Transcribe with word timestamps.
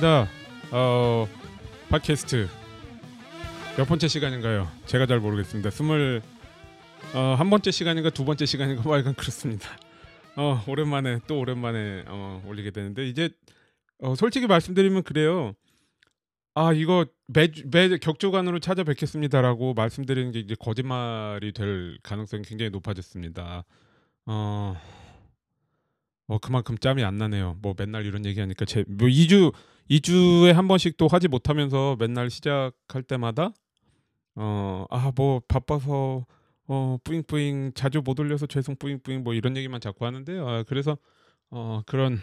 반갑습니다. 0.00 0.28
어, 0.72 1.28
팟캐스트 1.90 2.48
몇 3.76 3.86
번째 3.86 4.08
시간인가요? 4.08 4.68
제가 4.86 5.06
잘 5.06 5.20
모르겠습니다. 5.20 5.70
스물 5.70 6.22
어, 7.14 7.34
한 7.38 7.50
번째 7.50 7.70
시간인가 7.70 8.10
두 8.10 8.24
번째 8.24 8.46
시간인가 8.46 8.82
뭐 8.82 8.98
약간 8.98 9.14
그렇습니다. 9.14 9.68
어, 10.36 10.62
오랜만에 10.66 11.20
또 11.26 11.38
오랜만에 11.38 12.04
어, 12.08 12.42
올리게 12.46 12.70
되는데 12.70 13.06
이제 13.08 13.30
어, 14.00 14.14
솔직히 14.14 14.46
말씀드리면 14.46 15.02
그래요. 15.02 15.54
아 16.54 16.72
이거 16.72 17.06
매주 17.26 17.64
매 17.70 17.88
격주간으로 17.96 18.58
찾아뵙겠습니다라고 18.58 19.74
말씀드리는 19.74 20.32
게 20.32 20.40
이제 20.40 20.56
거짓말이 20.58 21.52
될 21.52 21.98
가능성이 22.02 22.42
굉장히 22.42 22.70
높아졌습니다. 22.70 23.64
어, 24.26 24.76
어 26.26 26.38
그만큼 26.38 26.76
짬이 26.78 27.04
안 27.04 27.18
나네요. 27.18 27.58
뭐 27.60 27.74
맨날 27.76 28.06
이런 28.06 28.24
얘기하니까 28.24 28.64
제뭐 28.64 28.84
2주 28.86 29.52
2주에 29.90 30.52
한 30.52 30.68
번씩 30.68 30.96
또 30.96 31.08
하지 31.08 31.28
못하면서 31.28 31.96
맨날 31.98 32.30
시작할 32.30 33.02
때마다 33.06 33.52
어 34.36 34.86
아 34.90 35.12
뭐 35.16 35.40
바빠서 35.48 36.26
어 36.68 36.98
뿌잉뿌잉 37.04 37.72
자주 37.74 38.00
못 38.04 38.18
올려서 38.20 38.46
죄송 38.46 38.76
뿌잉뿌잉 38.76 39.24
뭐 39.24 39.34
이런 39.34 39.56
얘기만 39.56 39.80
자꾸 39.80 40.06
하는데요. 40.06 40.48
아, 40.48 40.62
그래서 40.64 40.96
어 41.50 41.82
그런 41.86 42.20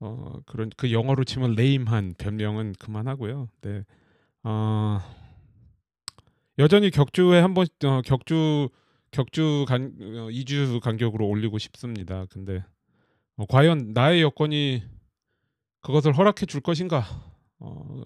어 0.00 0.40
그런 0.46 0.70
그 0.76 0.92
영어로 0.92 1.24
치면 1.24 1.54
레임한 1.54 2.14
변명은 2.18 2.74
그만하고요. 2.78 3.48
네. 3.62 3.84
어 4.44 5.00
여전히 6.58 6.90
격주에 6.90 7.40
한번 7.40 7.66
어, 7.84 8.02
격주 8.04 8.68
격주 9.12 9.64
간 9.68 9.94
어, 10.00 10.28
2주 10.30 10.80
간격으로 10.80 11.26
올리고 11.26 11.58
싶습니다. 11.58 12.26
근데 12.30 12.64
어, 13.36 13.46
과연 13.46 13.92
나의 13.94 14.22
여건이 14.22 14.82
그것을 15.80 16.16
허락해 16.16 16.46
줄 16.46 16.60
것인가? 16.60 17.04
어, 17.58 18.02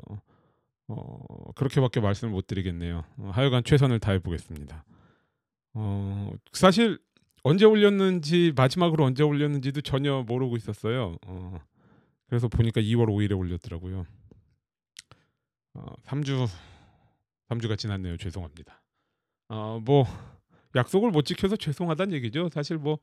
어, 0.88 1.52
그렇게밖에 1.54 2.00
말씀을 2.00 2.32
못 2.32 2.46
드리겠네요. 2.46 3.04
어, 3.18 3.30
하여간 3.32 3.64
최선을 3.64 4.00
다해 4.00 4.18
보겠습니다. 4.18 4.84
어, 5.74 6.32
사실 6.52 6.98
언제 7.42 7.64
올렸는지 7.64 8.52
마지막으로 8.56 9.04
언제 9.04 9.22
올렸는지도 9.22 9.80
전혀 9.82 10.22
모르고 10.26 10.56
있었어요. 10.56 11.16
어, 11.26 11.60
그래서 12.28 12.48
보니까 12.48 12.80
2월 12.80 13.06
5일에 13.08 13.38
올렸더라고요. 13.38 14.06
어, 15.74 15.86
3주 16.04 16.48
3주가 17.48 17.76
지났네요. 17.76 18.16
죄송합니다. 18.16 18.82
어, 19.48 19.80
뭐 19.84 20.06
약속을 20.74 21.10
못 21.10 21.22
지켜서 21.22 21.56
죄송하다는 21.56 22.14
얘기죠. 22.14 22.48
사실 22.50 22.78
뭐 22.78 22.98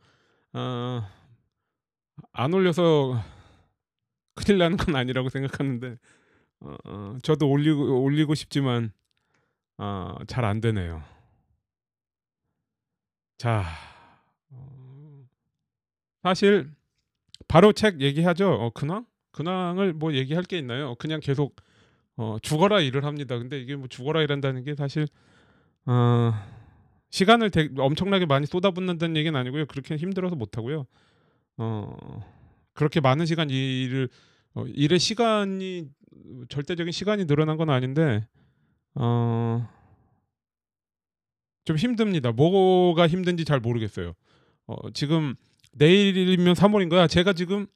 어, 0.53 1.03
안 2.33 2.53
올려서 2.53 3.21
큰일 4.35 4.59
나는 4.59 4.77
건 4.77 4.95
아니라고 4.95 5.29
생각하는데 5.29 5.97
어, 6.61 6.75
어, 6.85 7.17
저도 7.23 7.49
올리고 7.49 8.03
올리고 8.03 8.35
싶지만 8.35 8.91
어, 9.77 10.15
잘 10.27 10.45
안 10.45 10.61
되네요. 10.61 11.03
자, 13.37 13.63
어, 14.49 15.25
사실 16.23 16.71
바로 17.47 17.73
책 17.73 18.01
얘기하죠. 18.01 18.49
어, 18.51 18.69
근황? 18.71 19.05
근황을 19.31 19.93
뭐 19.93 20.13
얘기할 20.13 20.43
게 20.43 20.57
있나요? 20.59 20.95
그냥 20.95 21.19
계속 21.21 21.55
어, 22.17 22.37
죽어라 22.41 22.81
일을 22.81 23.05
합니다. 23.05 23.37
근데 23.37 23.59
이게 23.59 23.75
뭐 23.75 23.87
죽어라 23.87 24.21
일한다는 24.21 24.63
게 24.63 24.75
사실 24.75 25.07
어, 25.85 26.33
시간을 27.11 27.51
되, 27.51 27.69
엄청나게 27.77 28.25
많이 28.25 28.45
쏟아붓는다는 28.47 29.17
얘기는 29.17 29.37
아니고요. 29.39 29.65
그렇게 29.67 29.95
힘들어서 29.97 30.35
못 30.35 30.57
하고요. 30.57 30.85
어, 31.57 32.21
그렇게 32.73 32.99
많은 33.01 33.25
시간 33.25 33.49
일을 33.49 34.09
어, 34.53 34.65
일의 34.67 34.99
시간이 34.99 35.89
절대적인 36.49 36.91
시간이 36.91 37.25
늘어난 37.25 37.57
건 37.57 37.69
아닌데 37.69 38.27
어, 38.95 39.67
좀 41.63 41.77
힘듭니다. 41.77 42.31
뭐가 42.31 43.07
힘든지 43.07 43.45
잘 43.45 43.59
모르겠어요. 43.59 44.13
어, 44.67 44.91
지금 44.91 45.35
내일이면 45.73 46.53
3월인 46.53 46.89
거야. 46.89 47.07
제가 47.07 47.33
지금 47.33 47.67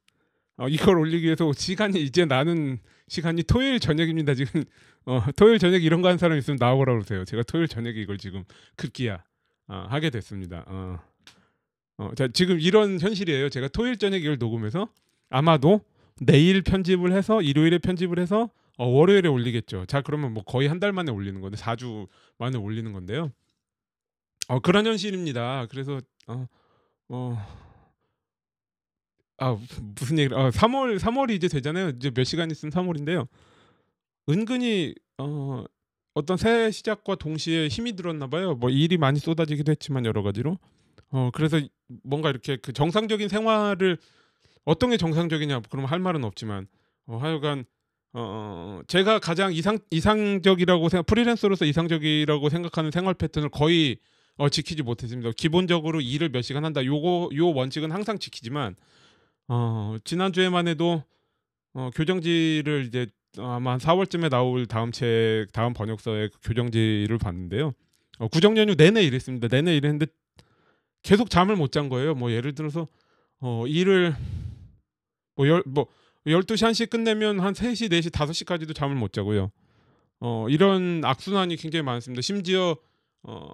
어, 0.57 0.67
이걸 0.67 0.97
올리기 0.97 1.25
위해서 1.25 1.51
시간이 1.53 2.01
이제 2.01 2.25
나는 2.25 2.79
시간이 3.07 3.43
토요일 3.43 3.79
저녁입니다. 3.79 4.33
지금 4.33 4.63
어, 5.05 5.21
토요일 5.35 5.59
저녁 5.59 5.83
이런 5.83 6.01
거 6.01 6.07
하는 6.07 6.17
사람 6.17 6.37
있으면 6.37 6.57
나오라 6.59 6.93
그러세요. 6.93 7.25
제가 7.25 7.43
토요일 7.43 7.67
저녁에 7.67 7.99
이걸 7.99 8.17
지금 8.17 8.43
급기야 8.75 9.23
어, 9.67 9.85
하게 9.89 10.09
됐습니다. 10.09 10.63
어. 10.67 10.99
어, 11.97 12.11
자, 12.15 12.27
지금 12.27 12.59
이런 12.59 12.99
현실이에요. 12.99 13.49
제가 13.49 13.69
토요일 13.69 13.97
저녁 13.97 14.17
이걸 14.17 14.37
녹음해서 14.37 14.89
아마도 15.29 15.81
내일 16.21 16.61
편집을 16.63 17.11
해서 17.11 17.41
일요일에 17.41 17.77
편집을 17.79 18.19
해서 18.19 18.49
어, 18.77 18.85
월요일에 18.87 19.29
올리겠죠. 19.29 19.85
자, 19.85 20.01
그러면 20.01 20.33
뭐 20.33 20.43
거의 20.43 20.67
한 20.67 20.79
달 20.79 20.91
만에 20.93 21.11
올리는 21.11 21.39
건데 21.41 21.57
4주 21.57 22.07
만에 22.37 22.57
올리는 22.57 22.91
건데요. 22.91 23.31
어, 24.47 24.59
그런 24.59 24.85
현실입니다. 24.85 25.67
그래서 25.69 25.99
어, 26.27 26.47
어, 27.09 27.37
아 29.37 29.57
무슨 29.99 30.17
얘기를? 30.19 30.37
아, 30.37 30.49
3월 30.49 30.97
3월이 30.99 31.31
이제 31.31 31.47
되잖아요. 31.47 31.89
이제 31.89 32.09
몇 32.11 32.23
시간 32.23 32.51
있으면 32.51 32.71
3월인데요. 32.71 33.27
은근히 34.29 34.95
어, 35.17 35.63
어떤 36.13 36.37
새 36.37 36.71
시작과 36.71 37.15
동시에 37.15 37.67
힘이 37.67 37.95
들었나 37.95 38.27
봐요. 38.27 38.55
뭐 38.55 38.69
일이 38.69 38.97
많이 38.97 39.19
쏟아지기도 39.19 39.71
했지만 39.71 40.05
여러 40.05 40.23
가지로. 40.23 40.57
어, 41.11 41.29
그래서 41.33 41.59
뭔가 42.03 42.29
이렇게 42.29 42.57
그 42.57 42.73
정상적인 42.73 43.27
생활을 43.29 43.97
어떤 44.65 44.89
게 44.89 44.97
정상적이냐 44.97 45.61
그러면 45.69 45.89
할 45.89 45.99
말은 45.99 46.23
없지만 46.23 46.67
어, 47.07 47.17
하여간 47.17 47.65
어, 48.13 48.81
제가 48.87 49.19
가장 49.19 49.53
이상 49.53 49.77
이상적이라고 49.91 50.89
생각 50.89 51.05
프리랜서로서 51.05 51.65
이상적이라고 51.65 52.49
생각하는 52.49 52.91
생활 52.91 53.13
패턴을 53.13 53.49
거의 53.49 53.97
어, 54.37 54.49
지키지 54.49 54.83
못했습니다. 54.83 55.31
기본적으로 55.37 56.01
일을 56.01 56.29
몇 56.29 56.41
시간 56.41 56.65
한다. 56.65 56.83
요거 56.83 57.29
요 57.35 57.53
원칙은 57.53 57.91
항상 57.91 58.17
지키지만 58.19 58.75
어, 59.47 59.97
지난주에만 60.03 60.67
해도 60.67 61.03
어, 61.73 61.89
교정지를 61.93 62.85
이제 62.87 63.07
아마 63.37 63.73
한 63.73 63.79
4월쯤에 63.79 64.29
나올 64.29 64.65
다음 64.65 64.91
책 64.91 65.47
다음 65.51 65.73
번역서의 65.73 66.29
그 66.29 66.39
교정지를 66.41 67.17
봤는데요. 67.17 67.73
어, 68.19 68.27
구정 68.29 68.57
연휴 68.57 68.75
내내 68.75 69.03
일했습니다. 69.03 69.49
내내 69.49 69.75
일했는데 69.75 70.07
계속 71.03 71.29
잠을 71.29 71.55
못 71.57 71.71
잔 71.71 71.89
거예요. 71.89 72.15
뭐 72.15 72.31
예를 72.31 72.55
들어서 72.55 72.87
어, 73.41 73.65
일을 73.67 74.15
뭐열뭐 75.35 75.63
뭐 75.67 75.87
12시 76.25 76.69
1시 76.69 76.89
끝내면 76.89 77.39
한 77.39 77.53
3시, 77.53 77.91
4시, 77.91 78.09
5시까지도 78.11 78.75
잠을 78.75 78.95
못 78.95 79.13
자고요. 79.13 79.51
어, 80.21 80.47
이런 80.49 81.03
악순환이 81.05 81.55
굉장히 81.57 81.83
많습니다. 81.83 82.21
심지어 82.21 82.75
어, 83.23 83.49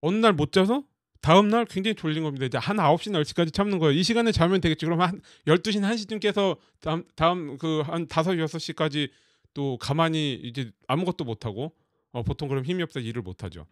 어느 0.00 0.16
날 0.16 0.32
못 0.32 0.52
자서 0.52 0.84
다음 1.22 1.48
날 1.48 1.66
굉장히 1.66 1.94
졸린 1.94 2.22
겁니다. 2.22 2.46
이제 2.46 2.56
한 2.56 2.76
9시나 2.78 3.20
10시까지 3.22 3.52
참는 3.52 3.78
거예요. 3.78 3.98
이 3.98 4.02
시간에 4.02 4.32
자면 4.32 4.60
되겠지. 4.60 4.86
그럼 4.86 5.00
한 5.02 5.20
12시나 5.46 5.90
1시쯤 5.92 6.20
깨서 6.20 6.56
다음 6.80 7.04
다음 7.16 7.58
그 7.58 7.82
한 7.82 8.02
5, 8.02 8.06
6시까지 8.06 9.10
또 9.52 9.76
가만히 9.78 10.34
이제 10.34 10.70
아무것도 10.86 11.24
못 11.24 11.44
하고 11.44 11.72
어, 12.12 12.22
보통 12.22 12.48
그럼 12.48 12.64
힘이 12.64 12.82
없어 12.82 13.00
일을 13.00 13.22
못 13.22 13.44
하죠. 13.44 13.66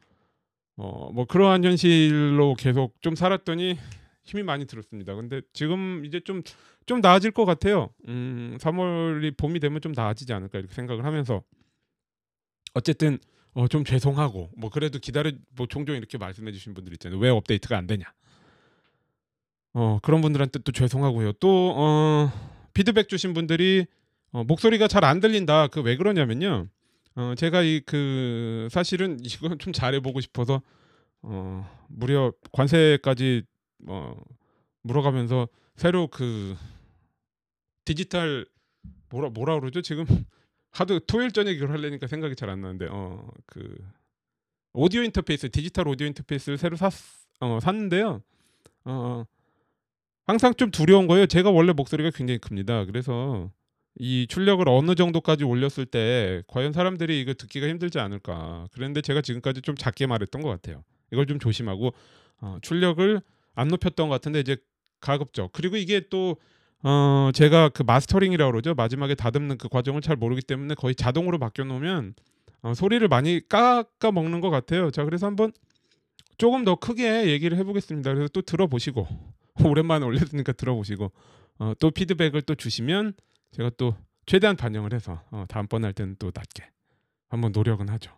어, 0.77 1.11
뭐 1.13 1.25
그러한 1.25 1.65
현실로 1.65 2.55
계속 2.55 3.01
좀 3.01 3.15
살았더니 3.15 3.79
힘이 4.29 4.43
많이 4.45 4.67
들었습니다. 4.67 5.15
근데 5.15 5.41
지금 5.55 6.05
이제 6.05 6.21
좀좀 6.21 7.01
나아질 7.01 7.31
것 7.33 7.47
같아요. 7.47 7.91
음, 8.09 8.57
3월이 8.61 9.37
봄이 9.37 9.59
되면 9.61 9.81
좀 9.81 9.93
나아지지 9.97 10.33
않을까 10.35 10.59
이렇게 10.59 10.75
생각을 10.75 11.05
하면서 11.05 11.43
어쨌든 12.75 13.19
어, 13.55 13.67
좀 13.69 13.85
죄송하고 13.85 14.51
뭐 14.57 14.71
그래도 14.71 14.99
기다려 14.99 15.33
뭐 15.57 15.67
종종 15.67 15.97
이렇게 15.97 16.19
말씀해 16.19 16.53
주신 16.53 16.75
분들 16.75 16.93
있잖아요. 16.95 17.19
왜 17.19 17.31
업데이트가 17.31 17.77
안 17.77 17.87
되냐. 17.87 18.05
어, 19.75 19.99
그런 20.03 20.21
분들한테 20.21 20.61
또 20.61 20.73
죄송하고요. 20.73 21.33
또 21.35 21.75
어, 21.77 22.31
피드백 22.75 23.09
주신 23.09 23.33
분들이 23.35 23.87
어, 24.33 24.45
목소리가 24.45 24.89
잘 24.89 25.05
안 25.05 25.21
들린다. 25.21 25.69
그 25.69 25.81
왜 25.81 25.97
그러냐면요. 25.97 26.69
어, 27.17 27.35
제가 27.37 27.63
이 27.63 27.81
그 27.87 28.69
사실은 28.71 29.19
이건 29.25 29.59
좀 29.59 29.73
잘해 29.73 30.01
보고 30.01 30.21
싶어서 30.21 30.63
어, 31.23 31.69
무려 31.89 32.33
관세까지 32.53 33.43
어, 33.87 34.15
물어가면서 34.83 35.49
새로 35.77 36.09
그 36.09 36.57
디지털 37.85 38.47
뭐라 39.11 39.31
뭐라 39.31 39.59
그러죠? 39.61 39.83
지금 39.83 40.05
하도 40.73 40.99
토요일 41.01 41.31
저녁에 41.33 41.57
이걸 41.57 41.71
하려니까 41.71 42.07
생각이 42.07 42.37
잘 42.37 42.51
안 42.51 42.61
나는데 42.61 42.89
어 42.91 43.31
그 43.47 43.77
오디오 44.75 45.03
인터페이스 45.03 45.51
디지털 45.51 45.89
오디오 45.89 46.07
인터페이스를 46.07 46.59
새로 46.59 46.77
샀 46.77 46.93
어, 47.41 47.59
샀는데요. 47.61 48.23
어 48.85 49.25
항상 50.27 50.55
좀 50.55 50.71
두려운 50.71 51.07
거예요. 51.07 51.27
제가 51.27 51.51
원래 51.51 51.73
목소리가 51.73 52.11
굉장히 52.11 52.39
큽니다. 52.39 52.85
그래서 52.85 53.51
이 53.97 54.27
출력을 54.29 54.69
어느 54.69 54.95
정도까지 54.95 55.45
올렸을 55.45 55.87
때 55.87 56.43
과연 56.47 56.73
사람들이 56.73 57.21
이거 57.21 57.35
듣기가 57.35 57.67
힘들지 57.69 57.99
않을까. 57.99 58.69
그런데 58.73 59.01
제가 59.01 59.23
지금까지 59.23 59.63
좀 59.63 59.75
작게 59.75 60.07
말했던 60.07 60.43
것 60.43 60.49
같아요. 60.51 60.85
이걸 61.13 61.27
좀 61.27 61.39
조심하고 61.39 61.93
어, 62.41 62.59
출력을 62.63 63.21
안 63.59 63.69
높였던 63.69 64.09
것 64.09 64.15
같은데 64.15 64.41
이제 64.41 64.57
가급적 65.01 65.53
그리고 65.53 65.77
이게 65.77 66.09
또 66.09 66.37
어 66.83 67.31
제가 67.35 67.71
그 67.71 67.83
마스터링이라고 67.83 68.53
그러죠. 68.53 68.75
마지막에 68.75 69.15
다듬는 69.15 69.59
그 69.59 69.69
과정을 69.69 70.01
잘 70.01 70.17
모르기 70.17 70.43
때문에 70.43 70.75
거의 70.75 70.95
자동으로 70.95 71.39
바뀌어 71.39 71.65
놓으면 71.65 72.15
어, 72.63 72.75
소리를 72.75 73.07
많이 73.09 73.41
깎아 73.49 74.13
먹는 74.13 74.41
것 74.41 74.51
같아요. 74.51 74.91
자 74.91 75.05
그래서 75.05 75.27
한번 75.27 75.53
조금 76.37 76.65
더 76.65 76.77
크게 76.77 77.31
얘기를 77.31 77.59
해보겠습니다. 77.59 78.15
그래서 78.15 78.29
또 78.33 78.43
들어보시고 78.43 79.09
오랜만에 79.65 80.05
올렸으니까 80.05 80.53
들어보시고 80.53 81.11
어, 81.59 81.73
또 81.81 81.91
피드백을 81.91 82.43
또 82.43 82.55
주시면 82.55 83.15
제가 83.51 83.71
또 83.77 83.97
최대한 84.27 84.55
반영을 84.55 84.93
해서 84.93 85.21
어, 85.33 85.47
다음번 85.49 85.85
할 85.85 85.93
때는 85.93 86.15
또 86.21 86.31
낮게 86.33 86.65
한번 87.29 87.51
노력은 87.51 87.89
하죠. 87.89 88.13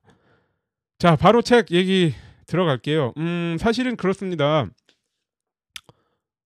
자 0.98 1.16
바로 1.16 1.40
책 1.40 1.70
얘기 1.70 2.12
들어갈게요. 2.46 3.14
음 3.16 3.56
사실은 3.58 3.96
그렇습니다. 3.96 4.68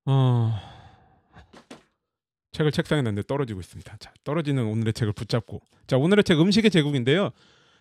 어 0.06 0.52
책을 2.52 2.72
책상에 2.72 3.02
놨는데 3.02 3.26
떨어지고 3.26 3.60
있습니다. 3.60 3.96
자 3.98 4.12
떨어지는 4.22 4.64
오늘의 4.64 4.92
책을 4.92 5.12
붙잡고 5.12 5.60
자 5.86 5.96
오늘의 5.96 6.24
책 6.24 6.40
음식의 6.40 6.70
제국인데요. 6.70 7.30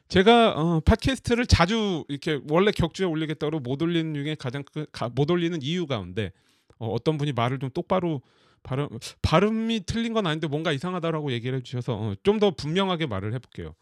제가 0.08 0.52
어, 0.52 0.80
팟캐스트를 0.82 1.46
자주 1.46 2.06
이렇게 2.08 2.40
원래 2.50 2.72
격주에 2.72 3.06
올리겠다고 3.06 3.60
못 3.60 3.82
올리는 3.82 4.14
중에 4.14 4.36
가장 4.36 4.64
그, 4.72 4.86
가, 4.92 5.10
못 5.10 5.32
올리는 5.32 5.58
이유 5.62 5.88
가운데 5.88 6.32
어, 6.78 6.88
어떤 6.88 7.18
분이 7.18 7.34
말을 7.34 7.60
좀 7.60 7.70
똑바로 7.70 8.22
발음 8.64 8.88
발음이 9.22 9.82
틀린 9.86 10.14
건 10.14 10.28
아닌데 10.28 10.48
뭔가 10.48 10.72
이상하다라고 10.72 11.32
얘기를 11.32 11.58
해주셔서 11.60 11.94
어, 11.94 12.16
좀더 12.24 12.52
분명하게 12.52 13.08
말을 13.08 13.34
해볼게요. 13.34 13.76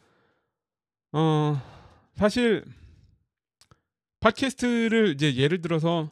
어 1.14 1.62
사실 2.16 2.64
팟캐스트를 4.22 5.14
이제 5.16 5.36
예를 5.36 5.62
들어서 5.62 6.12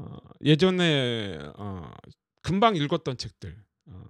어, 0.00 0.16
예전에 0.42 1.38
어, 1.56 1.90
금방 2.42 2.74
읽었던 2.74 3.18
책들 3.18 3.54
어, 3.86 4.04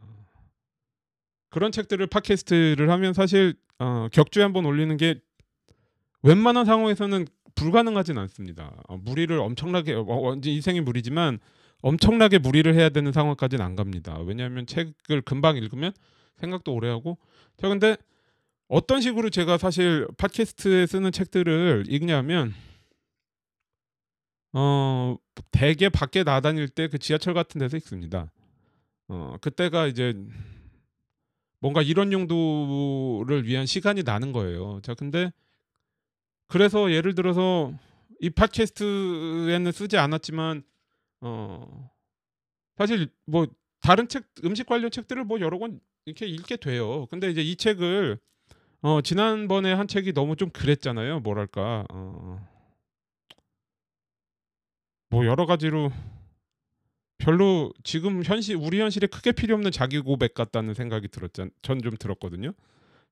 그런 1.49 1.73
책들을 1.73 2.07
팟캐스트를 2.07 2.89
하면 2.91 3.13
사실 3.13 3.55
어, 3.79 4.07
격주에 4.13 4.43
한번 4.43 4.67
올리는 4.67 4.97
게 4.97 5.21
웬만한 6.23 6.65
상황에서는 6.67 7.27
불가능하진 7.57 8.19
않습니다. 8.19 8.81
어, 8.89 8.99
무리를 8.99 9.37
엄청나게 9.37 9.95
어, 9.95 10.05
어, 10.07 10.37
인생이 10.43 10.81
무리지만 10.81 11.41
엄청나게 11.83 12.39
무리를 12.39 12.73
해야 12.75 12.91
되는 12.91 13.11
상황까지는 13.11 13.65
안 13.65 13.75
갑니다. 13.75 14.19
왜냐하면 14.21 14.67
책을 14.67 15.23
금방 15.23 15.57
읽으면 15.57 15.93
생각도 16.37 16.73
오래 16.73 16.89
하고 16.89 17.19
자 17.57 17.69
근데 17.69 17.97
어떤 18.69 19.01
식으로 19.01 19.31
제가 19.31 19.59
사실 19.59 20.07
팟캐스트에 20.19 20.87
쓰는 20.87 21.11
책들을 21.11 21.87
읽냐면 21.89 22.55
어 24.53 25.17
대개 25.53 25.89
밖에 25.89 26.25
나다닐 26.25 26.69
때 26.69 26.89
그 26.89 26.99
지하철 26.99 27.35
같은 27.35 27.59
데서 27.59 27.77
읽습니다. 27.77 28.33
어 29.09 29.37
그때가 29.41 29.87
이제 29.87 30.15
뭔가 31.61 31.83
이런 31.83 32.13
용도를 32.13 33.47
위한 33.47 33.67
시간이 33.67 34.03
나는 34.03 34.33
거예요. 34.33 34.81
자 34.83 34.95
근데 34.95 35.33
그래서 36.49 36.91
예를 36.93 37.15
들어서 37.15 37.73
이 38.21 38.31
팟캐스트에는 38.31 39.73
쓰지 39.73 39.97
않았지만 39.99 40.63
어 41.23 41.91
사실 42.77 43.09
뭐 43.27 43.47
다른 43.83 44.09
책 44.09 44.25
음식 44.45 44.67
관련 44.67 44.91
책들을 44.91 45.25
뭐 45.25 45.41
여러 45.41 45.59
권 45.59 45.81
이렇게 46.07 46.27
읽게 46.27 46.57
돼요. 46.57 47.07
근데 47.07 47.31
이제 47.31 47.43
이 47.43 47.57
책을 47.57 48.19
어 48.83 49.03
지난번에 49.03 49.73
한 49.73 49.87
책이 49.89 50.13
너무 50.15 50.37
좀 50.37 50.51
그랬잖아요. 50.51 51.21
뭐랄까 51.21 51.85
어, 51.93 52.49
뭐 55.11 55.27
여러 55.27 55.47
가지로 55.47 55.93
별로 57.19 57.73
지금 57.85 58.23
현실 58.25 58.57
우리 58.57 58.81
현실에 58.81 59.07
크게 59.07 59.33
필요 59.33 59.55
없는 59.55 59.73
자기 59.73 60.01
고백 60.01 60.35
같다는 60.35 60.75
생각이 60.75 61.09
들었잖 61.09 61.51
전 61.63 61.81
좀 61.83 61.97
들었거든요. 61.99 62.53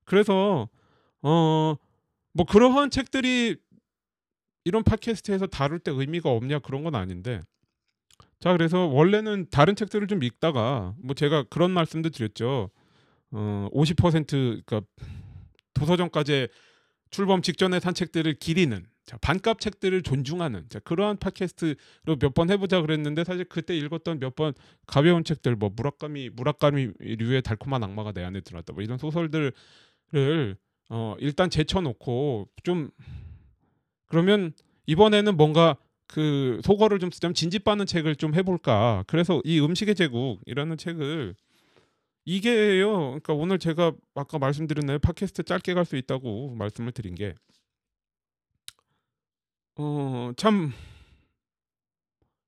그래서 0.05 0.69
어 1.21 1.75
뭐 2.33 2.45
그러한 2.45 2.91
책들이 2.91 3.57
이런 4.63 4.83
팟캐스트에서 4.83 5.47
다룰 5.47 5.79
때 5.79 5.91
의미가 5.91 6.29
없냐 6.29 6.59
그런 6.59 6.83
건 6.83 6.95
아닌데 6.95 7.41
자 8.39 8.51
그래서 8.53 8.85
원래는 8.85 9.47
다른 9.49 9.75
책들을 9.75 10.07
좀 10.07 10.23
읽다가 10.23 10.93
뭐 10.99 11.15
제가 11.15 11.43
그런 11.49 11.71
말씀도 11.71 12.09
드렸죠. 12.11 12.69
어50% 13.31 14.63
그러니까 14.65 14.81
도서점까지 15.73 16.47
출범 17.09 17.41
직전에 17.41 17.79
산 17.79 17.93
책들을 17.93 18.35
기리는 18.35 18.85
자, 19.09 19.17
반값 19.17 19.59
책들을 19.59 20.03
존중하는 20.03 20.65
자, 20.69 20.77
그러한 20.79 21.17
팟캐스트로 21.17 22.17
몇 22.19 22.33
번 22.35 22.51
해보자 22.51 22.79
그랬는데 22.81 23.23
사실 23.23 23.43
그때 23.45 23.75
읽었던 23.75 24.19
몇 24.19 24.35
번 24.35 24.53
가벼운 24.85 25.23
책들 25.23 25.55
뭐 25.55 25.71
무라카미 25.75 26.29
무라카미류의 26.29 27.41
달콤한 27.41 27.83
악마가 27.83 28.11
내 28.11 28.23
안에 28.23 28.41
들어왔다 28.41 28.73
뭐 28.73 28.83
이런 28.83 28.99
소설들을 28.99 29.51
어, 30.91 31.15
일단 31.19 31.49
제쳐놓고 31.49 32.49
좀 32.63 32.91
그러면 34.07 34.53
이번에는 34.85 35.35
뭔가 35.37 35.75
그 36.07 36.61
소거를 36.63 36.99
좀 36.99 37.09
쓰자면 37.11 37.33
진지빠는 37.33 37.85
책을 37.87 38.15
좀 38.15 38.35
해볼까. 38.35 39.03
그래서 39.07 39.41
이 39.43 39.59
음식의 39.59 39.95
제국이라는 39.95 40.77
책을 40.77 41.35
이게요. 42.25 42.91
그러니까 42.97 43.33
오늘 43.33 43.57
제가 43.59 43.93
아까 44.15 44.37
말씀드렸나요? 44.39 44.99
팟캐스트 44.99 45.43
짧게 45.43 45.73
갈 45.73 45.85
수 45.85 45.95
있다고 45.97 46.53
말씀을 46.55 46.91
드린 46.91 47.15
게 47.15 47.33
어, 49.81 50.33
참 50.35 50.73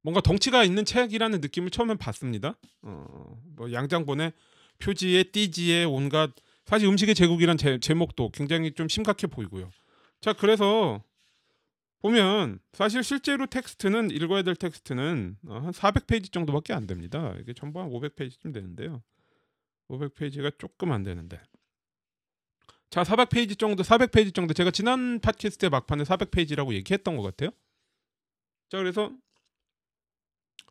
뭔가 0.02 0.20
덩치가 0.20 0.66
있는 0.66 0.84
책이라는 0.84 1.40
느낌을 1.40 1.70
처음엔 1.70 1.98
받습니다. 1.98 2.58
어, 2.82 3.42
뭐 3.56 3.72
양장본의 3.72 4.34
표지에 4.80 5.24
띠지에 5.24 5.86
온갖 5.86 6.32
사실 6.66 6.90
음식의 6.90 7.16
제국이란 7.16 7.58
제, 7.58 7.80
제목도 7.80 8.32
굉장히 8.32 8.74
좀 8.74 8.90
심각해 8.90 9.28
보이고요. 9.28 9.72
자, 10.20 10.34
그래서 10.34 11.02
보면 12.02 12.60
사실 12.74 13.02
실제로 13.02 13.46
텍스트는 13.46 14.12
읽어야 14.12 14.42
될 14.42 14.56
텍스트는 14.58 15.38
어, 15.48 15.60
한 15.60 15.72
400페이지 15.72 16.34
정도밖에 16.34 16.74
안 16.74 16.86
됩니다. 16.86 17.34
이게 17.40 17.54
전부 17.54 17.80
한 17.80 17.90
500페이지쯤 17.90 18.54
되는데요. 18.54 19.02
500페이지가 19.90 20.60
조금 20.60 20.92
안 20.92 21.04
되는데. 21.04 21.40
자, 22.92 23.04
400페이지 23.04 23.58
정도, 23.58 23.84
400페이지 23.84 24.36
정도 24.36 24.54
제가 24.54 24.70
지난 24.70 25.22
팟캐스트의 25.22 25.70
막판에 25.70 26.04
400페이지라고 26.04 26.74
얘기했던 26.74 27.16
것 27.16 27.24
같아요. 27.24 27.52
자, 28.70 28.78
그래서 28.78 29.12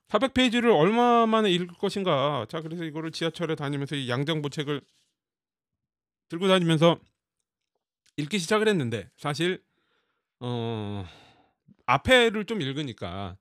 400페이지를 0.09 0.77
얼마 0.79 1.25
만에 1.27 1.51
읽을 1.51 1.69
것인가? 1.79 2.45
자, 2.51 2.61
그래서 2.61 2.85
이거를 2.85 3.11
지하철에 3.11 3.55
다니면서 3.55 3.97
이 3.97 4.11
양정부 4.11 4.51
책을 4.51 4.83
들고 6.29 6.47
다니면서 6.47 7.01
읽기 8.19 8.39
시작을 8.39 8.69
했는데 8.69 9.09
사실 9.17 9.63
어 10.41 11.07
앞에를 11.87 12.45
좀 12.45 12.61
읽으니까 12.61 13.39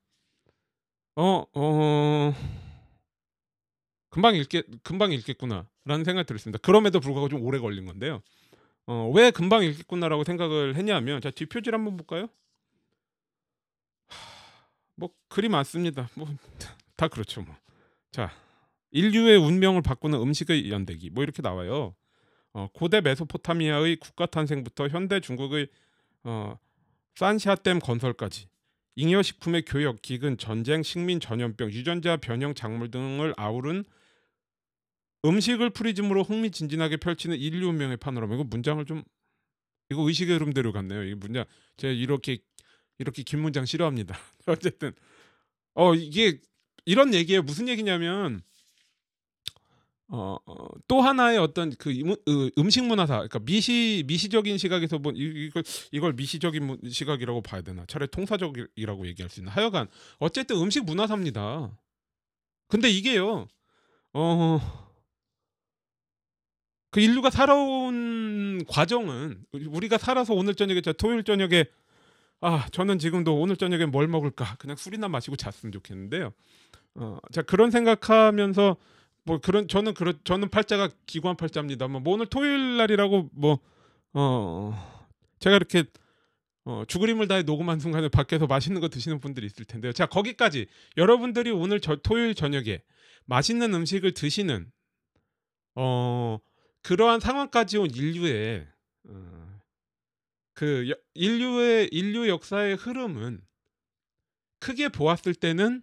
어 1.16 1.44
어, 1.52 2.34
금방 4.08 4.36
읽게 4.36 4.62
금방 4.82 5.12
읽겠구나라는 5.12 6.04
생각이 6.04 6.26
들었습니다. 6.26 6.58
그럼에도 6.62 6.98
불구하고 6.98 7.28
좀 7.28 7.42
오래 7.42 7.58
걸린 7.58 7.84
건데요. 7.84 8.22
어, 8.90 9.08
왜 9.14 9.30
금방 9.30 9.62
읽겠구나라고 9.62 10.24
생각을 10.24 10.74
했냐면 10.74 11.20
자 11.20 11.30
뒷표지를 11.30 11.78
한번 11.78 11.96
볼까요? 11.96 12.26
뭐 14.96 15.10
글이 15.28 15.48
많습니다. 15.48 16.08
뭐 16.16 16.26
다 16.96 17.06
그렇죠 17.06 17.42
뭐. 17.42 17.54
자 18.10 18.32
인류의 18.90 19.36
운명을 19.36 19.82
바꾸는 19.82 20.20
음식의 20.20 20.72
연대기 20.72 21.10
뭐 21.10 21.22
이렇게 21.22 21.40
나와요. 21.40 21.94
어, 22.52 22.66
고대 22.74 23.00
메소포타미아의 23.00 23.94
국가 23.98 24.26
탄생부터 24.26 24.88
현대 24.88 25.20
중국의 25.20 25.68
어, 26.24 26.58
산샤댐 27.14 27.78
건설까지 27.78 28.48
잉여 28.96 29.22
식품의 29.22 29.66
교역, 29.66 30.02
기근, 30.02 30.36
전쟁, 30.36 30.82
식민 30.82 31.20
전염병, 31.20 31.70
유전자 31.70 32.16
변형 32.16 32.54
작물 32.54 32.90
등을 32.90 33.34
아우른 33.36 33.84
음식을 35.24 35.70
프리즘으로 35.70 36.22
흥미진진하게 36.22 36.96
펼치는 36.98 37.36
인류 37.38 37.68
운명의 37.68 37.96
파노라마. 37.98 38.34
이거 38.34 38.44
문장을 38.44 38.84
좀 38.86 39.02
이거 39.90 40.02
의식의 40.02 40.34
흐름대로 40.34 40.72
갔네요. 40.72 41.04
이 41.04 41.14
문장 41.14 41.44
제가 41.76 41.92
이렇게 41.92 42.38
이렇게 42.98 43.22
긴 43.22 43.40
문장 43.40 43.64
싫어합니다. 43.64 44.16
어쨌든 44.46 44.92
어 45.74 45.94
이게 45.94 46.40
이런 46.84 47.14
얘기에 47.14 47.40
무슨 47.40 47.68
얘기냐면 47.68 48.42
어, 50.12 50.36
어, 50.44 50.68
또 50.88 51.00
하나의 51.00 51.38
어떤 51.38 51.70
그 51.76 51.90
음, 51.90 52.70
식 52.70 52.84
문화사, 52.84 53.14
그러니까 53.14 53.38
미시 53.40 54.02
미시적인 54.08 54.58
시각에서 54.58 54.98
본 54.98 55.14
이걸 55.16 55.62
이걸 55.92 56.12
미시적인 56.14 56.80
시각이라고 56.90 57.42
봐야 57.42 57.62
되나? 57.62 57.84
차라리 57.86 58.10
통사적이라고 58.10 59.06
얘기할 59.06 59.30
수 59.30 59.38
있나? 59.38 59.52
하여간 59.52 59.86
어쨌든 60.18 60.56
음식 60.56 60.84
문화사입니다. 60.84 61.78
근데 62.66 62.90
이게요, 62.90 63.46
어, 64.12 64.89
그 66.90 67.00
인류가 67.00 67.30
살아온 67.30 68.64
과정은 68.68 69.44
우리가 69.52 69.98
살아서 69.98 70.34
오늘 70.34 70.54
저녁에 70.54 70.80
저 70.80 70.92
토요일 70.92 71.24
저녁에 71.24 71.64
아 72.40 72.66
저는 72.72 72.98
지금도 72.98 73.38
오늘 73.38 73.56
저녁에 73.56 73.86
뭘 73.86 74.08
먹을까 74.08 74.56
그냥 74.58 74.76
술이나 74.76 75.08
마시고 75.08 75.36
잤으면 75.36 75.72
좋겠는데요. 75.72 76.32
어, 76.96 77.18
자 77.32 77.42
그런 77.42 77.70
생각하면서 77.70 78.76
뭐 79.24 79.38
그런 79.38 79.68
저는 79.68 79.94
그런 79.94 80.18
저는 80.24 80.48
팔자가 80.48 80.88
기관 81.06 81.36
팔자입니다만 81.36 82.02
뭐 82.02 82.14
오늘 82.14 82.26
토요일 82.26 82.76
날이라고 82.78 83.30
뭐 83.32 83.58
어 84.12 85.06
제가 85.38 85.56
이렇게 85.56 85.84
어, 86.64 86.84
죽을 86.86 87.08
힘을 87.08 87.28
다해 87.28 87.42
녹음한 87.42 87.80
순간에 87.80 88.08
밖에서 88.08 88.46
맛있는 88.46 88.80
거 88.80 88.88
드시는 88.88 89.20
분들이 89.20 89.46
있을 89.46 89.64
텐데요. 89.64 89.92
자 89.92 90.06
거기까지 90.06 90.66
여러분들이 90.96 91.50
오늘 91.50 91.80
저, 91.80 91.96
토요일 91.96 92.34
저녁에 92.34 92.82
맛있는 93.26 93.72
음식을 93.74 94.14
드시는 94.14 94.70
어 95.76 96.38
그러한 96.82 97.20
상황까지 97.20 97.78
온 97.78 97.90
인류의 97.90 98.66
어, 99.08 99.60
그 100.54 100.88
여- 100.90 100.96
인류의 101.14 101.88
인류 101.92 102.28
역사의 102.28 102.76
흐름은 102.76 103.42
크게 104.60 104.88
보았을 104.90 105.34
때는 105.34 105.82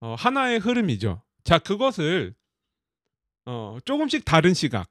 어, 0.00 0.14
하나의 0.14 0.58
흐름이죠. 0.58 1.22
자 1.44 1.58
그것을 1.58 2.34
어, 3.44 3.78
조금씩 3.84 4.24
다른 4.24 4.54
시각, 4.54 4.88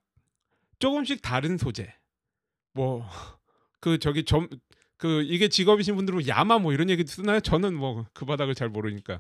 조금씩 0.80 1.22
다른 1.22 1.58
소재, 1.58 1.94
뭐 2.74 3.06
그 3.80 3.98
저기 4.00 4.24
점 4.26 4.48
그 4.98 5.24
이게 5.24 5.48
직업이신 5.50 5.96
분들은 5.96 6.28
야마 6.28 6.60
뭐 6.60 6.74
이런 6.74 6.88
얘기 6.92 7.04
쓰나요? 7.08 7.40
저는 7.40 7.74
뭐 7.74 8.06
그 8.14 8.24
바닥을 8.26 8.54
잘 8.54 8.70
모르니까 8.70 9.20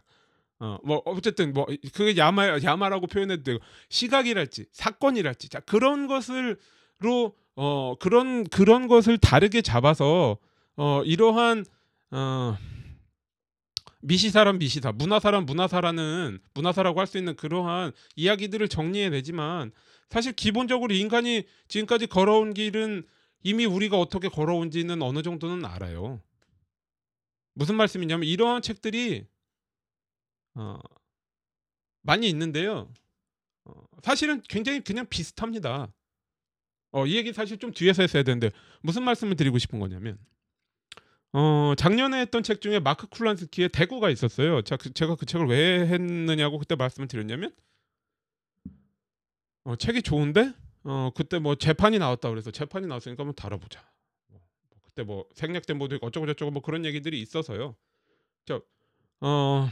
어 0.61 0.77
뭐 0.83 1.01
어쨌든 1.05 1.53
뭐 1.53 1.65
그게 1.93 2.15
야마 2.17 2.61
야마라고 2.63 3.07
표현해도 3.07 3.43
되고 3.43 3.59
시각이랄지 3.89 4.65
사건이랄지 4.71 5.49
자 5.49 5.59
그런 5.61 6.07
것을로 6.07 7.35
어 7.55 7.95
그런 7.99 8.43
그런 8.45 8.87
것을 8.87 9.17
다르게 9.17 9.61
잡아서 9.61 10.37
어 10.77 11.01
이러한 11.03 11.65
어 12.11 12.57
미시사람 14.01 14.59
미시사 14.59 14.91
문화사람 14.91 15.45
문화사라는 15.45 16.39
문화사라고 16.53 16.99
할 16.99 17.07
수 17.07 17.17
있는 17.17 17.35
그러한 17.35 17.91
이야기들을 18.15 18.67
정리해내지만 18.67 19.71
사실 20.09 20.33
기본적으로 20.33 20.93
인간이 20.93 21.43
지금까지 21.69 22.07
걸어온 22.07 22.53
길은 22.53 23.03
이미 23.43 23.65
우리가 23.65 23.97
어떻게 23.99 24.27
걸어온지는 24.27 25.01
어느 25.01 25.23
정도는 25.23 25.65
알아요. 25.65 26.21
무슨 27.53 27.75
말씀이냐면 27.75 28.27
이러한 28.27 28.61
책들이 28.61 29.25
어, 30.55 30.79
많이 32.01 32.29
있는데요. 32.29 32.91
어, 33.65 33.73
사실은 34.03 34.41
굉장히 34.49 34.81
그냥 34.81 35.07
비슷합니다. 35.07 35.91
어, 36.91 37.05
이 37.05 37.15
얘기 37.15 37.31
사실 37.33 37.57
좀 37.57 37.71
뒤에서 37.71 38.03
했어야 38.03 38.23
되는데 38.23 38.51
무슨 38.81 39.03
말씀을 39.03 39.35
드리고 39.35 39.57
싶은 39.57 39.79
거냐면 39.79 40.17
어, 41.33 41.73
작년에 41.77 42.19
했던 42.19 42.43
책 42.43 42.59
중에 42.59 42.79
마크 42.79 43.07
쿨란스키의 43.07 43.69
대구가 43.69 44.09
있었어요. 44.09 44.61
자, 44.63 44.75
그, 44.75 44.93
제가 44.93 45.15
그 45.15 45.25
책을 45.25 45.47
왜 45.47 45.87
했느냐고 45.87 46.59
그때 46.59 46.75
말씀을 46.75 47.07
드렸냐면 47.07 47.55
어, 49.63 49.75
책이 49.75 50.01
좋은데 50.01 50.53
어, 50.83 51.11
그때 51.15 51.39
뭐 51.39 51.55
재판이 51.55 51.99
나왔다 51.99 52.29
그래서 52.29 52.51
재판이 52.51 52.87
나왔으니까 52.87 53.21
한번 53.21 53.35
다뤄보자. 53.35 53.81
뭐, 54.27 54.41
그때 54.83 55.03
뭐 55.03 55.25
생략된 55.35 55.79
있고 55.81 56.07
어쩌고 56.07 56.25
저쩌고 56.27 56.51
뭐 56.51 56.61
그런 56.61 56.83
얘기들이 56.83 57.21
있어서요. 57.21 57.75
저 58.45 58.61
어, 59.21 59.69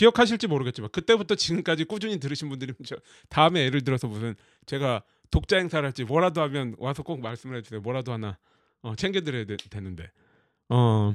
기억하실지 0.00 0.46
모르겠지만 0.46 0.88
그때부터 0.92 1.34
지금까지 1.34 1.84
꾸준히 1.84 2.18
들으신 2.18 2.48
분들이 2.48 2.72
저 2.86 2.96
다음에 3.28 3.64
예를 3.64 3.82
들어서 3.84 4.08
무슨 4.08 4.34
제가 4.64 5.02
독자 5.30 5.58
행사를 5.58 5.84
할지 5.84 6.04
뭐라도 6.04 6.40
하면 6.40 6.74
와서 6.78 7.02
꼭 7.02 7.20
말씀을 7.20 7.58
해주세요. 7.58 7.82
뭐라도 7.82 8.10
하나 8.12 8.38
어, 8.80 8.94
챙겨드려야 8.96 9.44
되, 9.44 9.56
되는데 9.58 10.10
어, 10.70 11.14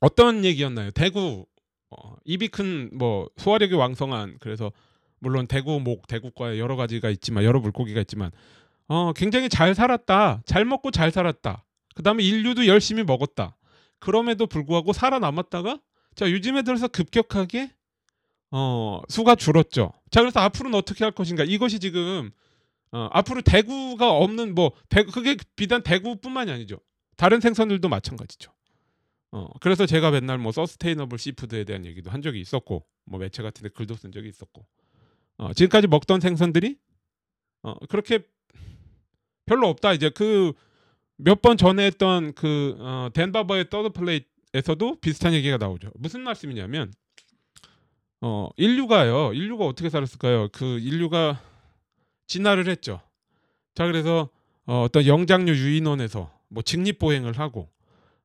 어떤 0.00 0.44
얘기였나요? 0.44 0.90
대구 0.90 1.46
어, 1.90 2.16
입이 2.26 2.48
큰 2.48 2.90
뭐 2.92 3.30
소화력이 3.38 3.74
왕성한 3.74 4.36
그래서 4.40 4.70
물론 5.18 5.46
대구 5.46 5.80
목 5.80 6.06
대구과에 6.06 6.58
여러 6.58 6.76
가지가 6.76 7.08
있지만 7.08 7.42
여러 7.42 7.58
물고기가 7.58 8.02
있지만 8.02 8.32
어, 8.86 9.14
굉장히 9.14 9.48
잘 9.48 9.74
살았다. 9.74 10.42
잘 10.44 10.66
먹고 10.66 10.90
잘 10.90 11.10
살았다. 11.10 11.64
그다음에 11.94 12.22
인류도 12.22 12.66
열심히 12.66 13.02
먹었다. 13.02 13.56
그럼에도 13.98 14.46
불구하고 14.46 14.92
살아남았다가 14.92 15.78
자 16.14 16.30
요즘에 16.30 16.62
들어서 16.62 16.88
급격하게 16.88 17.70
어, 18.50 19.00
수가 19.08 19.34
줄었죠. 19.34 19.92
자 20.10 20.20
그래서 20.20 20.40
앞으로는 20.40 20.78
어떻게 20.78 21.04
할 21.04 21.12
것인가? 21.12 21.44
이것이 21.44 21.78
지금 21.80 22.30
어, 22.92 23.08
앞으로 23.12 23.40
대구가 23.42 24.10
없는 24.12 24.54
뭐 24.54 24.72
대구 24.88 25.10
그게 25.12 25.36
비단 25.56 25.82
대구뿐만이 25.82 26.50
아니죠. 26.50 26.78
다른 27.16 27.40
생선들도 27.40 27.88
마찬가지죠. 27.88 28.52
어, 29.32 29.48
그래서 29.60 29.86
제가 29.86 30.10
맨날 30.10 30.38
뭐 30.38 30.52
sustainable 30.52 31.18
seafood에 31.18 31.64
대한 31.64 31.86
얘기도 31.86 32.10
한 32.10 32.20
적이 32.20 32.40
있었고 32.40 32.84
뭐 33.06 33.18
매체 33.18 33.42
같은 33.42 33.62
데 33.62 33.70
글도 33.70 33.94
쓴 33.94 34.12
적이 34.12 34.28
있었고 34.28 34.66
어, 35.38 35.52
지금까지 35.54 35.86
먹던 35.86 36.20
생선들이 36.20 36.76
어, 37.62 37.74
그렇게 37.86 38.20
별로 39.46 39.68
없다. 39.68 39.92
이제 39.94 40.10
그 40.10 40.52
몇 41.24 41.40
번 41.40 41.56
전에 41.56 41.86
했던 41.86 42.32
그 42.34 42.76
어, 42.80 43.08
덴바버의 43.14 43.70
더드 43.70 43.90
플레이 43.90 44.24
에서도 44.54 44.96
비슷한 45.00 45.32
얘기가 45.34 45.56
나오죠. 45.56 45.90
무슨 45.94 46.20
말씀이냐면 46.22 46.92
어, 48.20 48.50
인류가요. 48.56 49.32
인류가 49.32 49.66
어떻게 49.66 49.88
살았을까요? 49.90 50.48
그 50.52 50.78
인류가 50.78 51.40
진화를 52.26 52.68
했죠. 52.68 53.00
자 53.74 53.86
그래서 53.86 54.28
어, 54.66 54.82
어떤 54.82 55.06
영장류 55.06 55.52
유인원에서 55.52 56.30
뭐 56.48 56.62
직립 56.62 56.98
보행을 56.98 57.38
하고 57.38 57.68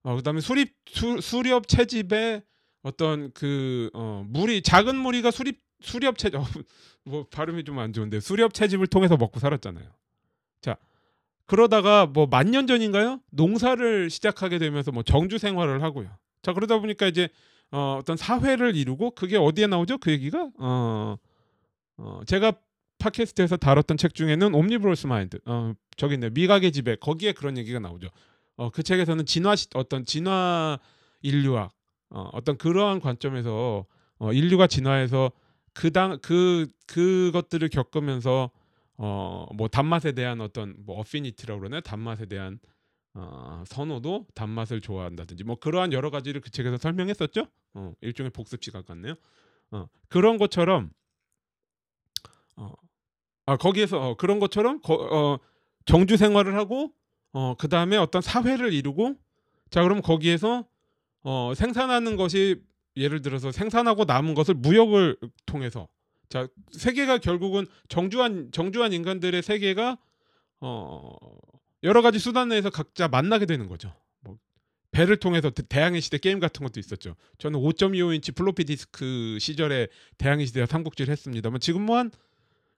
어, 0.03 0.15
그다음에 0.15 0.41
수립 0.41 0.75
수, 0.87 1.19
수렵 1.21 1.67
채집에 1.67 2.43
어떤 2.83 3.31
그 3.33 3.89
어, 3.93 4.23
무리 4.27 4.61
작은 4.61 4.95
무리가 4.95 5.31
수립 5.31 5.61
수렵 5.81 6.17
채집 6.17 6.39
어, 6.39 6.45
뭐 7.05 7.25
발음이 7.31 7.63
좀 7.63 7.79
안 7.79 7.93
좋은데 7.93 8.19
수렵 8.19 8.53
채집을 8.53 8.87
통해서 8.87 9.17
먹고 9.17 9.39
살았잖아요. 9.39 9.89
자 10.61 10.77
그러다가 11.47 12.05
뭐 12.05 12.27
만년 12.27 12.67
전인가요? 12.67 13.21
농사를 13.31 14.09
시작하게 14.09 14.59
되면서 14.59 14.91
뭐 14.91 15.01
정주 15.01 15.37
생활을 15.37 15.81
하고요. 15.81 16.09
자 16.41 16.53
그러다 16.53 16.79
보니까 16.79 17.07
이제 17.07 17.29
어, 17.71 17.97
어떤 17.99 18.15
사회를 18.15 18.75
이루고 18.75 19.11
그게 19.11 19.37
어디에 19.37 19.67
나오죠? 19.67 19.97
그 19.97 20.11
얘기가 20.11 20.49
어, 20.59 21.17
어, 21.97 22.21
제가 22.25 22.53
팟캐스트에서 22.99 23.57
다뤘던 23.57 23.97
책 23.97 24.13
중에는 24.13 24.53
옴니브로스 24.53 25.07
마인드 25.07 25.39
어, 25.45 25.73
저기 25.95 26.15
있네 26.15 26.29
미각의 26.31 26.71
지배 26.71 26.95
거기에 26.95 27.31
그런 27.31 27.57
얘기가 27.57 27.79
나오죠. 27.79 28.09
어, 28.57 28.69
그 28.69 28.83
책에서는 28.83 29.25
진화 29.25 29.55
시, 29.55 29.67
어떤 29.73 30.05
진화 30.05 30.77
인류학 31.21 31.71
어, 32.09 32.29
어떤 32.33 32.57
그러한 32.57 32.99
관점에서 32.99 33.85
어, 34.19 34.33
인류가 34.33 34.67
진화해서 34.67 35.31
그당 35.73 36.19
그 36.21 36.67
그것들을 36.87 37.69
겪으면서 37.69 38.49
어뭐 38.97 39.67
단맛에 39.71 40.11
대한 40.11 40.41
어떤 40.41 40.75
뭐 40.79 40.99
어피니티라고 40.99 41.59
그러나 41.59 41.81
단맛에 41.81 42.25
대한 42.25 42.59
어, 43.13 43.63
선호도 43.65 44.27
단맛을 44.35 44.81
좋아한다든지 44.81 45.43
뭐 45.43 45.55
그러한 45.55 45.91
여러 45.91 46.09
가지를 46.11 46.41
그 46.41 46.51
책에서 46.51 46.77
설명했었죠. 46.77 47.47
어, 47.73 47.93
일종의 48.01 48.31
복습 48.31 48.63
시각 48.63 48.85
같네요. 48.85 49.15
어, 49.71 49.87
그런 50.07 50.37
것처럼 50.37 50.91
어, 52.55 52.71
아 53.45 53.57
거기에서 53.57 54.09
어, 54.09 54.15
그런 54.15 54.39
것처럼 54.39 54.81
거, 54.81 54.93
어, 54.93 55.39
정주 55.85 56.17
생활을 56.17 56.55
하고 56.55 56.93
어, 57.33 57.55
그 57.57 57.67
다음에 57.67 57.97
어떤 57.97 58.21
사회를 58.21 58.73
이루고 58.73 59.15
자 59.69 59.81
그럼 59.83 60.01
거기에서 60.01 60.67
어, 61.23 61.53
생산하는 61.55 62.17
것이 62.17 62.63
예를 62.95 63.21
들어서 63.21 63.51
생산하고 63.51 64.05
남은 64.05 64.33
것을 64.33 64.53
무역을 64.55 65.17
통해서 65.45 65.87
자 66.29 66.47
세계가 66.71 67.19
결국은 67.19 67.65
정주한 67.89 68.49
정주한 68.51 68.93
인간들의 68.93 69.41
세계가 69.41 69.97
어 70.61 71.15
여러 71.83 72.01
가지 72.01 72.19
수단 72.19 72.49
내에서 72.49 72.69
각자 72.69 73.07
만나게 73.07 73.45
되는 73.45 73.67
거죠. 73.67 73.93
뭐 74.21 74.37
배를 74.91 75.17
통해서 75.17 75.49
대- 75.49 75.63
대항해 75.63 75.99
시대 75.99 76.17
게임 76.17 76.39
같은 76.39 76.65
것도 76.65 76.79
있었죠. 76.79 77.15
저는 77.37 77.59
5.25인치 77.59 78.35
플로피 78.35 78.65
디스크 78.65 79.37
시절에 79.39 79.87
대항해 80.17 80.45
시대와 80.45 80.65
삼국지를 80.65 81.11
했습니다만 81.11 81.59
지금 81.59 81.83
뭐한 81.83 82.11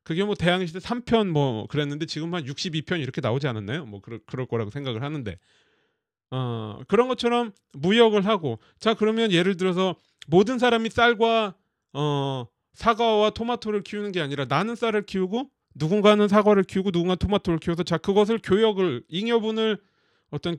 그게 0.03 0.23
뭐 0.23 0.35
대항해 0.35 0.65
시대 0.65 0.79
3편 0.79 1.29
뭐 1.29 1.65
그랬는데 1.67 2.05
지금 2.05 2.33
한 2.33 2.43
62편 2.43 2.99
이렇게 3.01 3.21
나오지 3.21 3.47
않았나요? 3.47 3.85
뭐 3.85 4.01
그럴, 4.01 4.19
그럴 4.25 4.45
거라고 4.45 4.69
생각을 4.71 5.01
하는데 5.01 5.37
어 6.31 6.79
그런 6.87 7.07
것처럼 7.07 7.51
무역을 7.73 8.25
하고 8.25 8.59
자 8.79 8.93
그러면 8.93 9.31
예를 9.31 9.57
들어서 9.57 9.95
모든 10.27 10.59
사람이 10.59 10.89
쌀과 10.89 11.55
어 11.93 12.45
사과와 12.73 13.31
토마토를 13.31 13.81
키우는 13.81 14.11
게 14.11 14.21
아니라 14.21 14.45
나는 14.45 14.75
쌀을 14.75 15.05
키우고 15.05 15.49
누군가는 15.75 16.27
사과를 16.27 16.63
키우고 16.63 16.91
누군가는 16.91 17.17
토마토를 17.17 17.59
키워서 17.59 17.83
자 17.83 17.97
그것을 17.97 18.39
교역을 18.41 19.03
잉여분을 19.07 19.81
어떤 20.31 20.57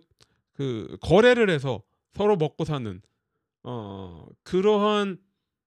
그 0.54 0.96
거래를 1.00 1.50
해서 1.50 1.82
서로 2.12 2.36
먹고 2.36 2.64
사는 2.64 3.00
어 3.62 4.26
그러한 4.42 5.18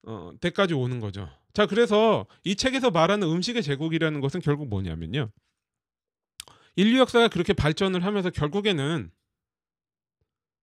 어 0.06 0.32
때까지 0.40 0.74
오는 0.74 1.00
거죠. 1.00 1.28
자 1.52 1.66
그래서 1.66 2.26
이 2.42 2.56
책에서 2.56 2.90
말하는 2.90 3.28
음식의 3.28 3.62
제국이라는 3.62 4.20
것은 4.20 4.40
결국 4.40 4.68
뭐냐면요. 4.68 5.30
인류 6.76 6.98
역사가 6.98 7.28
그렇게 7.28 7.52
발전을 7.52 8.04
하면서 8.04 8.30
결국에는 8.30 9.10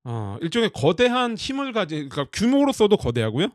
어, 0.03 0.37
일종의 0.41 0.71
거대한 0.73 1.35
힘을 1.35 1.73
가진 1.73 2.09
그러니까 2.09 2.29
규모로서도 2.33 2.97
거대하고요. 2.97 3.49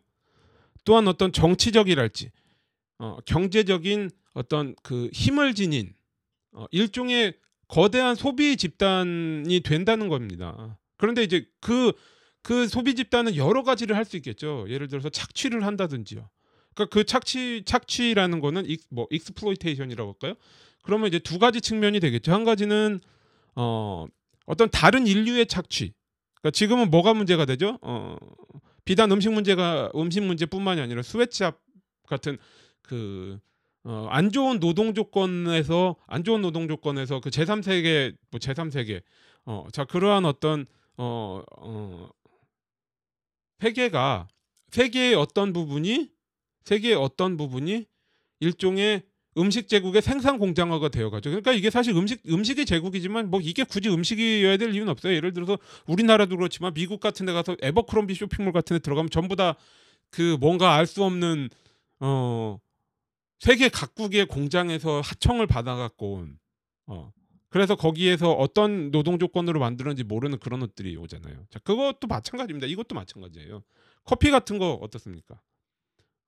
또한 0.86 1.06
어떤 1.08 1.32
정치적이랄지 1.32 2.30
어, 2.98 3.18
경제적인 3.26 4.10
어떤 4.32 4.74
그 4.82 5.10
힘을 5.12 5.54
지닌 5.54 5.92
어, 6.52 6.64
일종의 6.70 7.34
거대한 7.68 8.14
소비 8.14 8.56
집단이 8.56 9.60
된다는 9.60 10.08
겁니다. 10.08 10.78
그런데 10.96 11.22
이제 11.22 11.46
그, 11.60 11.92
그 12.42 12.68
소비 12.68 12.94
집단은 12.94 13.36
여러 13.36 13.62
가지를 13.62 13.96
할 13.96 14.06
수 14.06 14.16
있겠죠. 14.16 14.64
예를 14.68 14.88
들어서 14.88 15.10
착취를 15.10 15.66
한다든지요. 15.66 16.30
그러니까 16.74 16.94
그 16.94 17.04
착취 17.04 17.64
착취라는 17.66 18.40
거는 18.40 18.66
ex, 18.66 18.82
뭐 18.90 19.08
exploitation이라고 19.10 20.12
할까요? 20.12 20.34
그러면 20.82 21.08
이제 21.08 21.18
두 21.18 21.38
가지 21.38 21.60
측면이 21.60 21.98
되겠죠. 22.00 22.32
한 22.32 22.44
가지는 22.44 23.00
어, 23.56 24.06
어떤 24.46 24.70
다른 24.70 25.06
인류의 25.06 25.46
착취. 25.46 25.92
그러니까 26.34 26.50
지금은 26.52 26.90
뭐가 26.90 27.12
문제가 27.14 27.44
되죠? 27.44 27.78
어, 27.82 28.16
비단 28.86 29.10
음식 29.10 29.32
문제가 29.32 29.90
음식 29.96 30.22
문제뿐만이 30.22 30.80
아니라 30.80 31.02
sweatshop 31.02 31.60
같은 32.06 32.38
그 32.82 33.38
어, 33.82 34.06
안 34.10 34.30
좋은 34.30 34.58
노동 34.60 34.94
조건에서 34.94 35.96
안 36.06 36.24
좋은 36.24 36.40
노동 36.40 36.68
조건에서 36.68 37.20
그 37.20 37.28
제3세계 37.28 38.16
뭐 38.30 38.38
제3세계 38.38 39.02
어, 39.44 39.66
자 39.72 39.84
그러한 39.84 40.24
어떤 40.24 40.66
어, 40.96 41.42
어 41.58 42.08
세계가 43.58 44.28
세계의 44.70 45.14
어떤 45.14 45.52
부분이 45.52 46.10
세계의 46.64 46.94
어떤 46.94 47.36
부분이 47.36 47.86
일종의 48.40 49.02
음식 49.38 49.68
제국의 49.68 50.02
생산 50.02 50.38
공장화가 50.38 50.88
되어가죠. 50.88 51.30
그러니까 51.30 51.52
이게 51.52 51.70
사실 51.70 51.94
음식 51.96 52.22
음식이 52.28 52.64
제국이지만 52.66 53.30
뭐 53.30 53.40
이게 53.42 53.64
굳이 53.64 53.88
음식이어야 53.90 54.56
될 54.56 54.74
이유는 54.74 54.88
없어요. 54.90 55.14
예를 55.14 55.32
들어서 55.32 55.58
우리나라도 55.86 56.36
그렇지만 56.36 56.72
미국 56.74 57.00
같은 57.00 57.26
데 57.26 57.32
가서 57.32 57.56
에버크롬비 57.62 58.14
쇼핑몰 58.14 58.52
같은 58.52 58.76
데 58.76 58.80
들어가면 58.80 59.10
전부 59.10 59.36
다 59.36 59.56
그 60.10 60.36
뭔가 60.40 60.74
알 60.74 60.86
수 60.86 61.04
없는 61.04 61.50
어 62.00 62.58
세계 63.40 63.68
각국의 63.68 64.26
공장에서 64.26 65.00
하청을 65.02 65.46
받아갖고 65.46 66.14
온 66.14 66.38
어. 66.86 67.12
그래서 67.50 67.76
거기에서 67.76 68.32
어떤 68.32 68.90
노동 68.90 69.18
조건으로 69.18 69.60
만들었는지 69.60 70.04
모르는 70.04 70.38
그런 70.38 70.62
옷들이 70.62 70.96
오잖아요. 70.96 71.46
자, 71.50 71.58
그것도 71.60 72.06
마찬가지입니다. 72.08 72.66
이것도 72.66 72.94
마찬가지예요. 72.94 73.62
커피 74.04 74.30
같은 74.30 74.58
거 74.58 74.74
어떻습니까? 74.74 75.40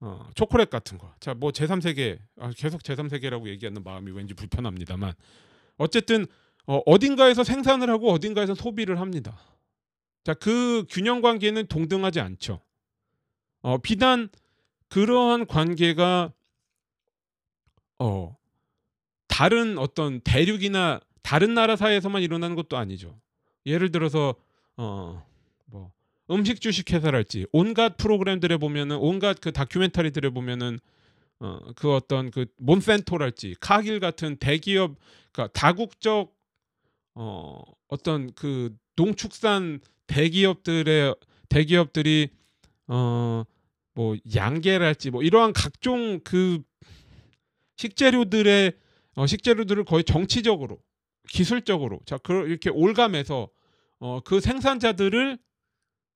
어, 0.00 0.28
초콜릿 0.34 0.70
같은 0.70 0.98
거. 0.98 1.12
자, 1.20 1.34
뭐 1.34 1.50
제3세계 1.50 2.18
아, 2.38 2.50
계속 2.56 2.82
제3세계라고 2.82 3.48
얘기하는 3.48 3.82
마음이 3.82 4.12
왠지 4.12 4.34
불편합니다만 4.34 5.12
어쨌든 5.76 6.26
어, 6.66 6.80
어딘가에서 6.86 7.44
생산을 7.44 7.90
하고 7.90 8.12
어딘가에서 8.12 8.54
소비를 8.54 9.00
합니다. 9.00 9.38
자, 10.24 10.34
그 10.34 10.84
균형 10.88 11.20
관계는 11.20 11.66
동등하지 11.66 12.20
않죠. 12.20 12.60
어, 13.62 13.78
비단 13.78 14.28
그러한 14.88 15.46
관계가 15.46 16.32
어, 17.98 18.36
다른 19.26 19.78
어떤 19.78 20.20
대륙이나 20.20 21.00
다른 21.22 21.54
나라 21.54 21.76
사이에서만 21.76 22.22
일어나는 22.22 22.56
것도 22.56 22.76
아니죠. 22.76 23.20
예를 23.66 23.90
들어서 23.90 24.34
어, 24.76 24.82
뭐 24.84 25.22
음식 26.30 26.60
주식 26.60 26.92
회사랄지 26.92 27.46
온갖 27.52 27.96
프로그램들에 27.96 28.56
보면은 28.56 28.96
온갖 28.96 29.40
그 29.40 29.52
다큐멘터리들에 29.52 30.30
보면은 30.30 30.78
어, 31.40 31.58
그 31.76 31.94
어떤 31.94 32.30
그 32.30 32.46
몬센토랄지 32.58 33.56
카길 33.60 34.00
같은 34.00 34.36
대기업 34.36 34.96
그러니까 35.32 35.52
다국적 35.58 36.34
어, 37.14 37.60
어떤 37.88 38.32
그 38.34 38.76
농축산 38.96 39.80
대기업들의 40.06 41.14
대기업들이 41.48 42.30
어, 42.88 43.44
뭐 43.94 44.16
양계랄지 44.34 45.10
뭐 45.10 45.22
이러한 45.22 45.52
각종 45.52 46.20
그 46.24 46.60
식재료들의 47.76 48.72
어, 49.14 49.26
식재료들을 49.26 49.84
거의 49.84 50.04
정치적으로 50.04 50.78
기술적으로 51.28 52.00
자 52.04 52.18
그, 52.18 52.46
이렇게 52.48 52.70
올감해서 52.70 53.48
어, 54.00 54.20
그 54.20 54.40
생산자들을 54.40 55.38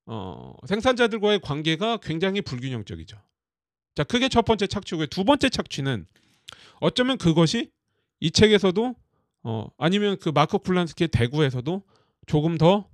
어, 0.07 0.55
생산자들과의 0.67 1.41
관계가 1.41 1.99
굉장히 1.99 2.41
불균형적이죠. 2.41 3.17
자, 3.95 4.05
그게 4.05 4.29
첫 4.29 4.45
번째 4.45 4.67
착취고요. 4.67 5.07
두 5.07 5.25
번째 5.25 5.49
착취는 5.49 6.07
어쩌면 6.81 7.19
그것이 7.19 7.71
이 8.21 8.31
책에서도 8.31 8.95
어, 9.45 9.69
아니면 9.79 10.17
그 10.21 10.29
마크 10.31 10.59
쿨란스키의 10.59 11.09
대구에서도 11.09 11.83
조금 12.27 12.59
더 12.59 12.89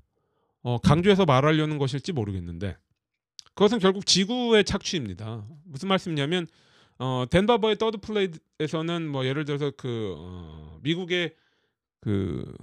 어, 0.62 0.78
강조해서 0.78 1.24
말하려는 1.24 1.78
것일지 1.78 2.12
모르겠는데 2.12 2.76
그것은 3.54 3.78
결국 3.78 4.06
지구의 4.06 4.64
착취입니다. 4.64 5.46
무슨 5.64 5.88
말씀이냐면 5.88 6.46
어, 6.98 7.24
댄 7.30 7.47
바버의 7.47 7.76
The 7.76 7.84
Third 7.84 7.98
Plate에서는 7.98 9.08
뭐 9.08 9.24
예를 9.24 9.44
들어서 9.44 9.70
그 9.76 10.14
어, 10.18 10.78
미국의 10.82 11.34
그 12.00 12.56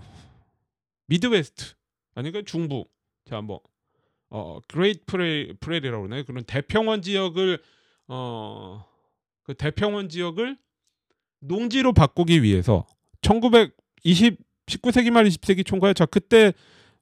Midwest 1.08 1.74
아니까 2.16 2.42
중부 2.46 2.86
자 3.26 3.42
뭐 3.42 3.62
어, 4.38 4.60
Great 4.68 5.06
Prai 5.06 5.54
Prairie라고 5.62 6.04
그러나요? 6.04 6.26
그런 6.26 6.44
대평원 6.44 7.02
지역을 7.02 7.58
어, 8.10 8.86
그 9.44 9.54
대평원 9.54 10.10
지역을 10.10 10.58
농지로 11.40 11.94
바꾸기 11.94 12.44
위해서 12.44 12.86
1920 13.22 14.38
19세기 14.66 15.12
말 15.12 15.24
20세기 15.26 15.66
총괄 15.66 15.94
자 15.94 16.06
그때 16.06 16.52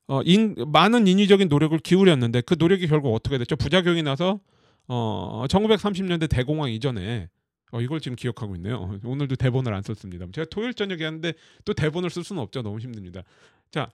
어, 0.06 0.22
인, 0.26 0.54
많은 0.68 1.08
인위적인 1.08 1.48
노력을 1.48 1.76
기울였는데 1.80 2.42
그 2.42 2.56
노력이 2.60 2.86
결국 2.88 3.16
어떻게 3.16 3.40
됐죠? 3.40 3.56
부작용이 3.56 4.04
나서 4.04 4.40
어, 4.88 5.46
1930년대 5.48 6.30
대공황 6.30 6.70
이전에 6.70 7.30
어, 7.72 7.82
이걸 7.82 8.00
지금 8.00 8.16
기억하고 8.16 8.56
있네요. 8.58 8.76
어, 8.76 9.00
오늘도 9.04 9.38
대본을 9.38 9.74
안 9.74 9.82
썼습니다. 9.82 10.28
제가 10.32 10.46
토요일 10.52 10.76
저녁에 10.76 11.04
하는데 11.04 11.34
또 11.66 11.74
대본을 11.74 12.12
쓸 12.12 12.24
수는 12.24 12.44
없죠. 12.44 12.62
너무 12.62 12.80
힘듭니다. 12.80 13.24
자, 13.72 13.90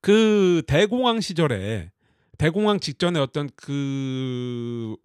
그 0.00 0.62
대공황 0.68 1.20
시절에 1.20 1.90
대공황 2.38 2.80
직전에 2.80 3.18
어떤 3.20 3.50
그 3.56 4.96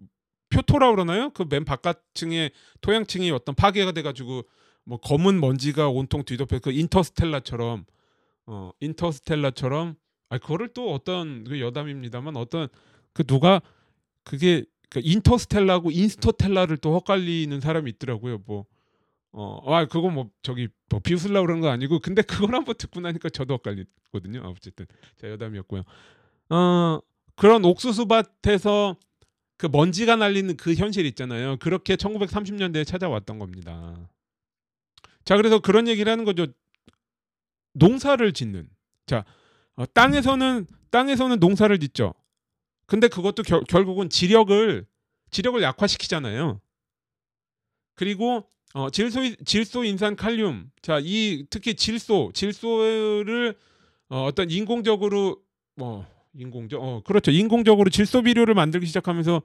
표토라 0.49 0.91
그러나요? 0.91 1.29
그 1.31 1.45
맨 1.45 1.63
바깥층에 1.65 2.51
토양층이 2.81 3.29
어떤 3.31 3.55
파괴가 3.55 3.91
돼가지고 3.91 4.43
뭐 4.83 4.97
검은 4.99 5.39
먼지가 5.39 5.89
온통 5.89 6.23
뒤덮여 6.23 6.59
그 6.59 6.71
인터스텔라처럼 6.71 7.85
어 8.47 8.71
인터스텔라처럼 8.79 9.95
아 10.29 10.37
그거를 10.37 10.69
또 10.73 10.93
어떤 10.93 11.43
그 11.43 11.59
여담입니다만 11.59 12.35
어떤 12.37 12.67
그 13.13 13.23
누가 13.23 13.61
그게 14.23 14.65
그 14.89 15.01
인터스텔라고 15.03 15.91
인스터텔라를 15.91 16.77
또 16.77 16.95
헛갈리는 16.95 17.59
사람이 17.59 17.91
있더라고요. 17.91 18.39
뭐 18.45 18.65
어, 19.31 19.73
아 19.75 19.85
그거 19.85 20.09
뭐 20.09 20.29
저기 20.41 20.67
뭐 20.89 20.99
비웃으려고 20.99 21.45
그런 21.45 21.61
거 21.61 21.69
아니고 21.69 21.99
근데 21.99 22.23
그걸 22.23 22.55
한번 22.55 22.73
듣고 22.75 22.99
나니까 22.99 23.29
저도 23.29 23.55
헛갈리거든요. 23.55 24.41
어쨌든 24.45 24.87
제 25.17 25.29
여담이었고요. 25.29 25.83
어 26.49 26.99
그런 27.39 27.63
옥수수밭에서 27.63 28.97
그 29.57 29.67
먼지가 29.67 30.17
날리는 30.17 30.57
그 30.57 30.73
현실 30.73 31.05
있잖아요. 31.05 31.55
그렇게 31.57 31.95
1930년대에 31.95 32.85
찾아왔던 32.85 33.39
겁니다. 33.39 34.09
자, 35.23 35.37
그래서 35.37 35.59
그런 35.59 35.87
얘기를 35.87 36.11
하는 36.11 36.25
거죠. 36.25 36.47
농사를 37.75 38.33
짓는. 38.33 38.69
자, 39.07 39.23
어, 39.77 39.85
땅에서는 39.85 40.67
땅에서는 40.91 41.39
농사를 41.39 41.79
짓죠. 41.79 42.13
근데 42.87 43.07
그것도 43.07 43.43
겨, 43.43 43.61
결국은 43.61 44.09
지력을 44.09 44.85
지력을 45.31 45.61
약화시키잖아요. 45.61 46.59
그리고 47.95 48.49
어, 48.73 48.89
질소 48.89 49.35
질소 49.45 49.85
인산 49.85 50.17
칼륨. 50.17 50.71
자, 50.81 50.99
이 51.01 51.45
특히 51.49 51.75
질소 51.75 52.31
질소를 52.33 53.55
어, 54.09 54.25
어떤 54.25 54.51
인공적으로 54.51 55.41
뭐 55.75 56.05
인공적 56.35 56.81
어 56.81 57.01
그렇죠 57.03 57.31
인공적으로 57.31 57.89
질소 57.89 58.23
비료를 58.23 58.53
만들기 58.53 58.85
시작하면서 58.85 59.41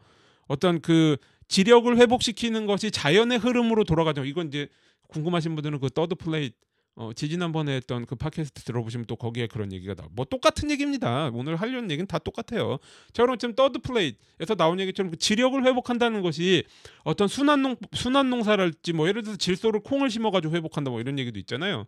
어떤 0.47 0.81
그 0.81 1.17
지력을 1.49 1.95
회복시키는 1.97 2.67
것이 2.67 2.91
자연의 2.91 3.39
흐름으로 3.39 3.85
돌아가죠. 3.85 4.25
이건 4.25 4.49
이제 4.49 4.69
궁금하신 5.09 5.55
분들은 5.55 5.81
그 5.81 5.91
The 5.91 6.01
Third 6.01 6.17
Plate 6.17 6.57
어, 6.97 7.13
지지난번에 7.13 7.75
했던 7.75 8.07
그 8.07 8.15
팟캐스트 8.15 8.63
들어보시면 8.63 9.07
또 9.07 9.17
거기에 9.17 9.49
그런 9.49 9.73
얘기가 9.73 9.95
나와. 9.95 10.09
뭐 10.13 10.25
똑같은 10.25 10.71
얘기입니다. 10.71 11.29
오늘 11.35 11.57
하려는 11.57 11.91
얘기는 11.91 12.07
다 12.07 12.19
똑같아요. 12.19 12.79
자 13.13 13.25
그럼 13.25 13.37
지금 13.37 13.55
The 13.55 13.65
Third 13.65 13.81
Plate에서 13.81 14.55
나온 14.55 14.79
얘기처럼 14.79 15.11
그 15.11 15.19
지력을 15.19 15.65
회복한다는 15.65 16.23
것이 16.23 16.63
어떤 17.03 17.27
순환 17.27 17.63
농 17.63 17.77
순환 17.93 18.31
농사랄지 18.31 18.93
뭐 18.93 19.09
예를 19.09 19.23
들어서 19.23 19.37
질소를 19.37 19.81
콩을 19.81 20.09
심어 20.09 20.31
가지고 20.31 20.55
회복한다 20.55 20.91
뭐 20.91 21.01
이런 21.01 21.19
얘기도 21.19 21.39
있잖아요. 21.41 21.87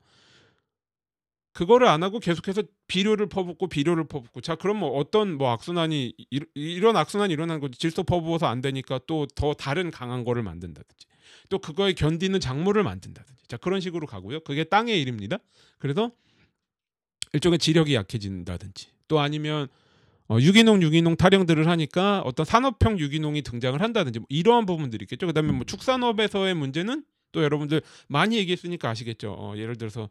그거를 1.56 1.88
안 1.88 2.02
하고 2.02 2.20
계속해서 2.20 2.64
비료를 2.86 3.30
퍼붓고 3.30 3.68
비료를 3.68 4.04
퍼붓고. 4.04 4.42
자 4.42 4.56
그럼 4.56 4.76
뭐 4.76 4.90
어떤 4.90 5.38
뭐 5.38 5.50
악순환이 5.52 6.12
이, 6.18 6.40
이런 6.54 6.98
악순환이 6.98 7.32
일어나는 7.32 7.60
거지. 7.62 7.78
질소 7.78 8.02
퍼부어서 8.02 8.46
안 8.46 8.60
되니까 8.60 9.00
또 9.06 9.26
더 9.34 9.54
다른 9.54 9.90
강한 9.90 10.22
거를 10.24 10.42
만든다든지. 10.42 11.06
또 11.48 11.58
그거에 11.58 11.94
견디는 11.94 12.40
작물을 12.40 12.82
만든다든지. 12.82 13.48
자 13.48 13.56
그런 13.56 13.80
식으로 13.80 14.06
가고요. 14.06 14.40
그게 14.40 14.64
땅의 14.64 15.00
일입니다. 15.00 15.38
그래서 15.78 16.10
일종의 17.32 17.58
지력이 17.58 17.94
약해진다든지. 17.94 18.88
또 19.08 19.20
아니면 19.20 19.68
어, 20.28 20.36
유기농 20.38 20.82
유기농 20.82 21.16
타령들을 21.16 21.66
하니까 21.68 22.20
어떤 22.26 22.44
산업형 22.44 22.98
유기농이 22.98 23.40
등장을 23.40 23.80
한다든지. 23.80 24.18
뭐 24.18 24.26
이러한 24.28 24.66
부분들이 24.66 25.04
있겠죠. 25.04 25.26
그다음에 25.26 25.52
뭐 25.52 25.64
축산업에서의 25.64 26.52
문제는 26.54 27.02
또 27.32 27.42
여러분들 27.42 27.80
많이 28.08 28.36
얘기했으니까 28.36 28.90
아시겠죠. 28.90 29.34
어, 29.38 29.56
예를 29.56 29.76
들어서 29.76 30.02
어, 30.02 30.08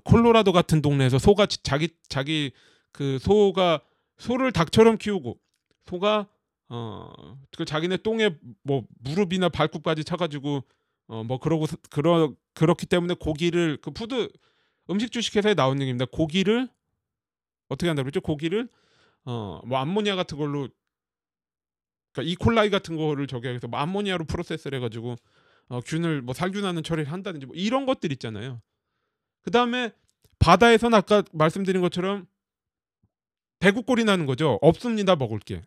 콜로라도 0.00 0.52
같은 0.52 0.82
동네에서 0.82 1.18
소가 1.18 1.46
지- 1.46 1.62
자기 1.62 1.88
자기 2.08 2.52
그 2.92 3.18
소가 3.18 3.80
소를 4.18 4.52
닭처럼 4.52 4.98
키우고 4.98 5.38
소가 5.86 6.28
어그 6.68 7.64
자기네 7.66 7.98
똥에 7.98 8.36
뭐 8.64 8.84
무릎이나 9.00 9.48
발굽까지 9.48 10.04
차가지고 10.04 10.62
어 11.08 11.22
뭐 11.24 11.38
그러고 11.38 11.66
서- 11.66 11.76
그러 11.90 12.32
그렇기 12.54 12.86
때문에 12.86 13.14
고기를 13.18 13.78
그 13.82 13.90
Food 13.90 14.28
음식 14.90 15.12
주식회사에 15.12 15.54
나온 15.54 15.80
얘기입니다. 15.80 16.06
고기를 16.10 16.68
어떻게 17.68 17.88
한다고 17.88 18.04
그랬죠? 18.04 18.20
고기를 18.20 18.68
어 19.24 19.60
뭐 19.66 19.78
암모니아 19.78 20.16
같은 20.16 20.38
걸로 20.38 20.68
그러니까 22.12 22.30
이콜라이 22.32 22.70
같은 22.70 22.96
거를 22.96 23.26
저기 23.26 23.48
해서 23.48 23.66
뭐 23.68 23.80
암모니아로 23.80 24.24
프로세스를 24.26 24.78
해가지고 24.78 25.16
어, 25.68 25.80
균을 25.80 26.22
뭐 26.22 26.34
살균하는 26.34 26.82
처리를 26.82 27.10
한다든지 27.10 27.46
뭐 27.46 27.54
이런 27.56 27.86
것들 27.86 28.12
있잖아요. 28.12 28.60
그 29.42 29.50
다음에 29.50 29.90
바다에서는 30.38 30.96
아까 30.96 31.22
말씀드린 31.32 31.82
것처럼 31.82 32.26
대구꼴이 33.60 34.04
나는 34.04 34.26
거죠. 34.26 34.58
없습니다 34.62 35.16
먹을 35.16 35.38
게. 35.38 35.62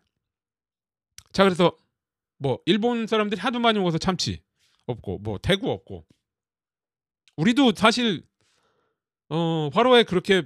자 1.32 1.44
그래서 1.44 1.72
뭐 2.38 2.58
일본 2.66 3.06
사람들이 3.06 3.40
하도 3.40 3.58
많이 3.58 3.78
먹어서 3.78 3.98
참치 3.98 4.42
없고 4.86 5.18
뭐 5.18 5.38
대구 5.38 5.70
없고 5.70 6.04
우리도 7.36 7.72
사실 7.74 8.22
어 9.28 9.70
화로에 9.72 10.04
그렇게 10.04 10.42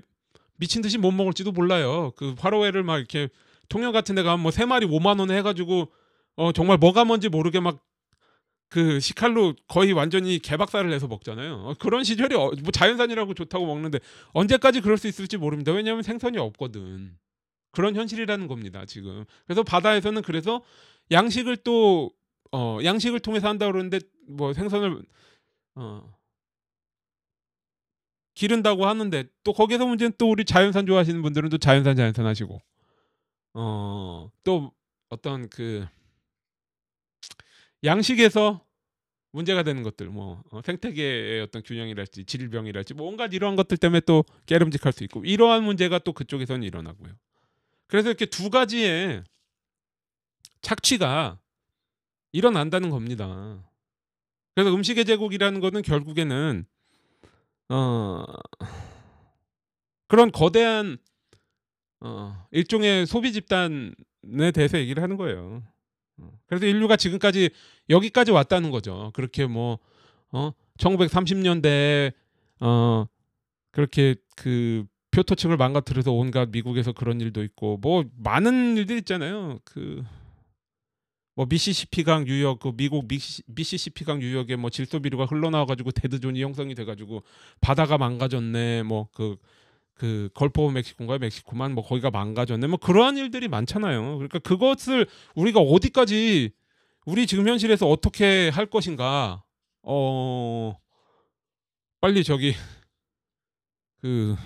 미친 0.57 0.83
듯이 0.83 0.99
못 0.99 1.11
먹을지도 1.13 1.53
몰라요. 1.53 2.13
그 2.17 2.35
화로회를 2.39 2.83
막 2.83 2.99
이렇게 2.99 3.29
통영 3.69 3.93
같은 3.93 4.15
데 4.15 4.23
가면 4.23 4.41
뭐 4.41 4.51
세 4.51 4.65
마리 4.65 4.87
5만 4.87 5.19
원에 5.21 5.37
해가지고 5.39 5.93
어 6.37 6.53
정말 6.53 6.79
뭐가 6.79 7.05
뭔지 7.05 7.29
모르게 7.29 7.61
막 7.61 7.85
그 8.71 9.01
식칼로 9.01 9.55
거의 9.67 9.93
완전히 9.93 10.39
개박살을 10.39 10.91
내서 10.91 11.09
먹잖아요. 11.09 11.55
어, 11.55 11.75
그런 11.79 12.05
시절이 12.05 12.37
어, 12.37 12.53
뭐 12.63 12.71
자연산이라고 12.73 13.35
좋다고 13.35 13.67
먹는데 13.67 13.99
언제까지 14.33 14.81
그럴 14.81 14.97
수 14.97 15.09
있을지 15.09 15.37
모릅니다. 15.37 15.73
왜냐하면 15.73 16.03
생선이 16.05 16.39
없거든. 16.39 17.17
그런 17.73 17.97
현실이라는 17.97 18.47
겁니다. 18.47 18.85
지금. 18.87 19.25
그래서 19.45 19.65
바다에서는 19.65 20.23
그래서 20.23 20.63
양식을 21.11 21.59
또 21.59 22.13
어, 22.53 22.79
양식을 22.83 23.21
통해서 23.21 23.49
한다 23.49 23.67
그러는데 23.67 23.99
뭐 24.29 24.53
생선을 24.53 25.03
어, 25.75 26.15
기른다고 28.35 28.87
하는데 28.87 29.25
또 29.43 29.53
거기서 29.53 29.85
문제는 29.85 30.13
또 30.17 30.31
우리 30.31 30.45
자연산 30.45 30.87
좋아하시는 30.87 31.21
분들은 31.23 31.49
또 31.51 31.59
자연산 31.59 31.97
자연산 31.97 32.25
하시고 32.25 32.61
어, 33.55 34.31
또 34.45 34.73
어떤 35.09 35.49
그 35.49 35.87
양식에서 37.85 38.65
문제가 39.33 39.63
되는 39.63 39.83
것들 39.83 40.09
뭐 40.09 40.43
어, 40.51 40.61
생태계의 40.63 41.41
어떤 41.43 41.63
균형이랄지 41.63 42.25
질병이랄지 42.25 42.95
뭐 42.95 43.07
온갖 43.07 43.33
이러한 43.33 43.57
것들 43.57 43.77
때문에 43.77 44.01
또 44.01 44.25
깨름직할 44.47 44.93
수 44.93 45.05
있고 45.05 45.25
이러한 45.25 45.63
문제가 45.63 45.99
또 45.99 46.13
그쪽에서는 46.13 46.63
일어나고요. 46.63 47.13
그래서 47.87 48.09
이렇게 48.09 48.27
두 48.27 48.51
가지의 48.51 49.25
착취가 50.63 51.39
일어난다는 52.33 52.91
겁니다. 52.91 53.65
그래서 54.55 54.75
음식의 54.75 55.05
제국이라는 55.05 55.61
것은 55.61 55.83
결국에는 55.83 56.67
어 57.69 58.25
그런 60.09 60.33
거대한 60.33 60.99
어 62.01 62.47
일종의 62.51 63.07
소비 63.07 63.33
집단에 63.33 64.51
대해서 64.53 64.79
얘기를 64.79 65.03
하는 65.03 65.17
거예요. 65.17 65.63
어, 66.21 66.33
그래서 66.47 66.67
인류가 66.67 66.97
지금까지 66.97 67.51
여기까지 67.89 68.31
왔다는 68.31 68.71
거죠. 68.71 69.11
그렇게 69.15 69.47
뭐 69.47 69.79
어, 70.33 70.53
1930년대에 70.79 72.13
어 72.61 73.07
그렇게 73.73 74.15
그 74.37 74.85
표토층을 75.11 75.57
망가뜨려서 75.57 76.13
온갖 76.13 76.51
미국에서 76.51 76.93
그런 76.93 77.21
일도 77.21 77.43
있고 77.45 77.79
뭐 77.79 78.05
많은 78.17 78.77
일들 78.77 78.99
있잖아요. 78.99 79.59
그 79.65 80.05
뭐 81.41 81.47
미시시피강 81.49 82.27
유역 82.27 82.59
그 82.61 82.73
미국 82.77 83.09
미시, 83.09 83.43
미시시피강 83.47 84.21
유역에 84.21 84.57
뭐 84.57 84.69
질소 84.69 85.01
비료가 85.01 85.25
흘러나와 85.25 85.65
가지고 85.65 85.91
dead 85.91 86.14
zone이 86.14 86.43
형성이 86.43 86.75
돼 86.75 86.85
가지고 86.85 87.23
바다가 87.63 87.97
망가졌네. 87.99 88.83
뭐 88.83 89.09
그 89.15 89.37
그 90.01 90.31
Gulf 90.33 90.59
of 90.63 90.73
Mexico인가요? 90.73 91.19
멕시코만 91.19 91.75
뭐 91.75 91.85
거기가 91.85 92.11
망가졌네. 92.11 92.67
뭐 92.69 92.79
그러한 92.79 93.19
일들이 93.19 93.49
많잖아요. 93.49 94.15
그러니까 94.17 94.39
그것을 94.39 95.07
우리가 95.35 95.61
어디까지 95.61 96.53
우리 97.05 97.27
지금 97.27 97.47
현실에서 97.47 97.87
어떻게 97.87 98.49
할 98.49 98.65
것인가? 98.65 99.45
어 99.83 100.75
빨리 102.01 102.25
저기 102.25 102.55
그 104.01 104.37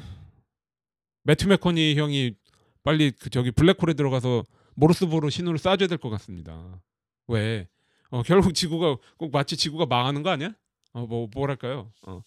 매튜 1.23 1.47
맥커너히 1.46 1.94
형이 1.95 2.35
빨리 2.83 3.12
그 3.12 3.31
저기 3.31 3.53
블랙홀에 3.53 3.95
들어가서 3.95 4.43
모르스 4.74 5.07
부호로 5.07 5.31
신호를 5.31 5.61
쏴줘야 5.61 5.88
될 5.88 5.99
것 5.99 6.11
같습니다. 6.11 6.83
왜? 7.29 7.69
어 8.11 8.25
결국 8.25 8.55
지구가 8.55 8.97
꼭 9.19 9.31
마치 9.31 9.57
지구가 9.57 9.87
망하는 9.87 10.25
거 10.25 10.31
아니야? 10.31 10.51
어뭐 10.95 11.29
뭐랄까요? 11.33 11.93
어 12.09 12.23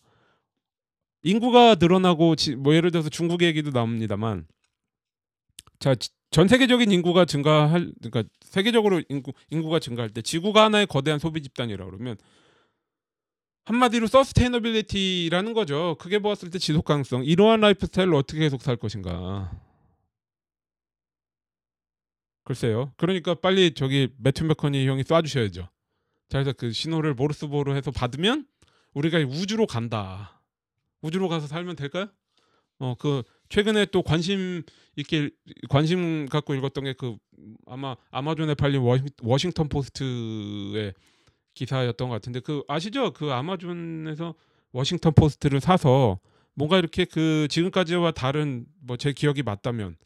인구가 1.24 1.76
늘어나고 1.76 2.36
지, 2.36 2.56
뭐 2.56 2.76
예를 2.76 2.92
들어서 2.92 3.10
중국 3.10 3.42
얘기도 3.42 3.72
나옵니다만 3.72 4.48
자 5.80 5.96
전 6.30 6.48
세계적인 6.48 6.92
인구가 6.92 7.26
증가할 7.26 7.92
그러니까 8.02 8.24
세계적으로 8.42 9.02
인구 9.10 9.32
인구가 9.50 9.80
증가할 9.80 10.10
때 10.10 10.22
지구가 10.22 10.66
하나의 10.66 10.86
거대한 10.88 11.20
소비 11.20 11.42
집단이라 11.42 11.86
그러면 11.86 12.18
한마디로 13.66 14.08
sustainability라는 14.08 15.54
거죠. 15.54 15.96
크게 16.00 16.20
보았을 16.20 16.50
때 16.52 16.58
지속 16.58 16.86
가능성. 16.86 17.26
이러한 17.26 17.60
라이프 17.60 17.86
스타일로 17.86 18.18
어떻게 18.18 18.40
계속 18.40 18.62
살 18.62 18.78
것인가. 18.78 19.52
글쎄요. 22.46 22.94
그러니까 22.96 23.34
빨리 23.34 23.74
저기 23.74 24.08
매튜 24.20 24.46
맥커너히 24.46 24.88
형이 24.88 25.04
쏴 25.04 25.26
주셔야죠. 25.26 25.64
자, 25.64 25.70
그래서 26.30 26.54
그 26.54 26.72
신호를 26.72 27.14
모르스 27.14 27.49
부호로 27.49 27.76
해서 27.76 27.92
받으면 27.92 28.46
우리가 28.94 29.20
우주로 29.20 29.68
간다. 29.68 30.37
우주로 31.02 31.30
가서 31.30 31.48
살면 31.48 31.76
될까요? 31.76 32.10
어, 32.80 32.96
그 33.00 33.24
최근에 33.50 33.88
또 33.88 34.04
관심 34.04 34.64
있게 34.98 35.32
관심 35.70 36.28
갖고 36.28 36.56
읽었던 36.56 36.84
게 36.86 36.94
그 36.94 37.18
아마 37.68 37.96
아마존에 38.12 38.56
팔린 38.56 38.82
워싱, 38.82 39.08
워싱 39.24 39.52
턴 39.52 39.70
포스트의 39.70 40.94
기사였던 41.54 42.10
것 42.10 42.16
같은데 42.16 42.40
그 42.42 42.64
아시죠? 42.68 43.14
그 43.14 43.32
아마존에서 43.32 44.36
워싱턴 44.72 45.14
포스트를 45.14 45.60
사서 45.62 46.20
뭔가 46.56 46.78
이렇게 46.78 47.06
그 47.06 47.48
지금까지와 47.50 48.12
다른 48.12 48.66
뭐 48.82 48.98
제 48.98 49.14
기억이 49.14 49.44
맞다면 49.44 49.98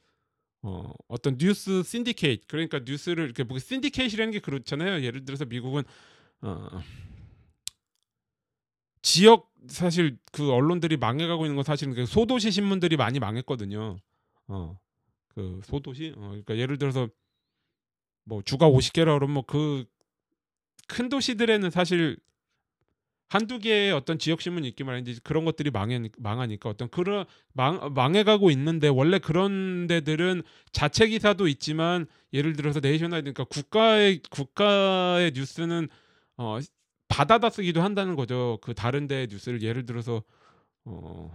어 0.64 0.94
어떤 1.08 1.38
뉴스 1.38 1.84
신디케이트 1.84 2.48
그러니까 2.48 2.80
뉴스를 2.86 3.26
이렇게 3.26 3.44
뭐 3.44 3.60
신디케이트라는 3.60 4.32
게 4.34 4.40
그렇잖아요. 4.40 5.04
예를 5.04 5.26
들어서 5.26 5.46
미국은 5.46 5.84
어 6.42 6.68
지역 9.02 9.51
사실 9.68 10.18
그 10.32 10.52
언론들이 10.52 10.98
망해가고 10.98 11.46
있는 11.46 11.56
건 11.56 11.64
사실은 11.64 11.94
그 11.94 12.06
소도시 12.06 12.52
신문들이 12.52 12.98
많이 12.98 13.20
망했거든요. 13.20 13.98
어 14.48 14.78
그 15.36 15.62
소도시 15.64 16.14
어 16.18 16.28
그러니까 16.30 16.58
예를 16.58 16.78
들어서 16.78 17.08
뭐 18.26 18.42
주가 18.44 18.68
50개라 18.70 19.16
그러면 19.18 19.32
뭐 19.36 19.44
그 19.44 19.86
큰 20.88 21.10
도시들에는 21.10 21.70
사실 21.72 22.18
한두 23.30 23.60
개의 23.60 23.94
어떤 23.94 24.20
지역 24.20 24.42
신문이 24.42 24.68
있기 24.70 24.84
마련이지 24.84 25.22
그런 25.24 25.46
것들이 25.46 25.72
망해, 25.72 26.02
망하니까 26.18 26.70
어떤 26.70 26.90
그런 26.90 27.26
망, 27.54 27.94
망해가고 27.94 28.52
있는데 28.52 28.90
원래 28.90 29.20
그런 29.20 29.88
데들은 29.88 30.44
자체 30.74 31.08
기사도 31.08 31.48
있지만 31.48 32.08
예를 32.34 32.56
들어서 32.58 32.82
네이셔널 32.82 33.22
그러니까 33.22 33.46
국가의 33.46 34.22
국가의 34.30 35.32
뉴스는 35.34 35.88
어 36.38 36.60
받아다 37.12 37.50
쓰기도 37.50 37.82
한다는 37.82 38.16
거죠. 38.16 38.60
그 38.62 38.74
다른 38.74 39.08
데 39.08 39.28
뉴스를 39.30 39.62
예를 39.62 39.86
들어서 39.86 40.24
어 40.86 41.32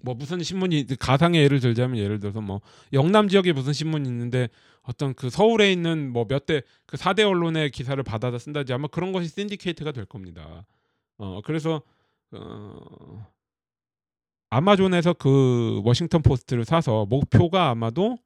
뭐 0.00 0.14
무슨 0.14 0.42
신문이 0.42 0.86
가상의 0.98 1.42
예를 1.42 1.60
들자면 1.60 1.98
예를 1.98 2.20
들어서 2.20 2.40
뭐 2.40 2.60
영남 2.92 3.28
지역에 3.28 3.52
무슨 3.52 3.72
신문이 3.72 4.08
있는데 4.08 4.48
어떤 4.82 5.14
그 5.14 5.28
서울에 5.30 5.72
있는 5.72 6.12
뭐 6.12 6.24
몇 6.28 6.46
대그 6.46 6.96
4대 6.96 7.28
언론의 7.28 7.70
기사를 7.70 8.00
받아다 8.02 8.38
쓴다지 8.38 8.72
아마 8.72 8.86
그런 8.88 9.12
것이 9.12 9.28
신디케이트가 9.28 9.92
될 9.92 10.04
겁니다. 10.04 10.64
어 11.18 11.40
그래서 11.44 11.82
어 12.32 13.26
아마존에서 14.50 15.14
그 15.14 15.82
워싱턴 15.84 16.22
포스트를 16.22 16.64
사서 16.64 17.06
목표가 17.06 17.70
아마도 17.70 18.18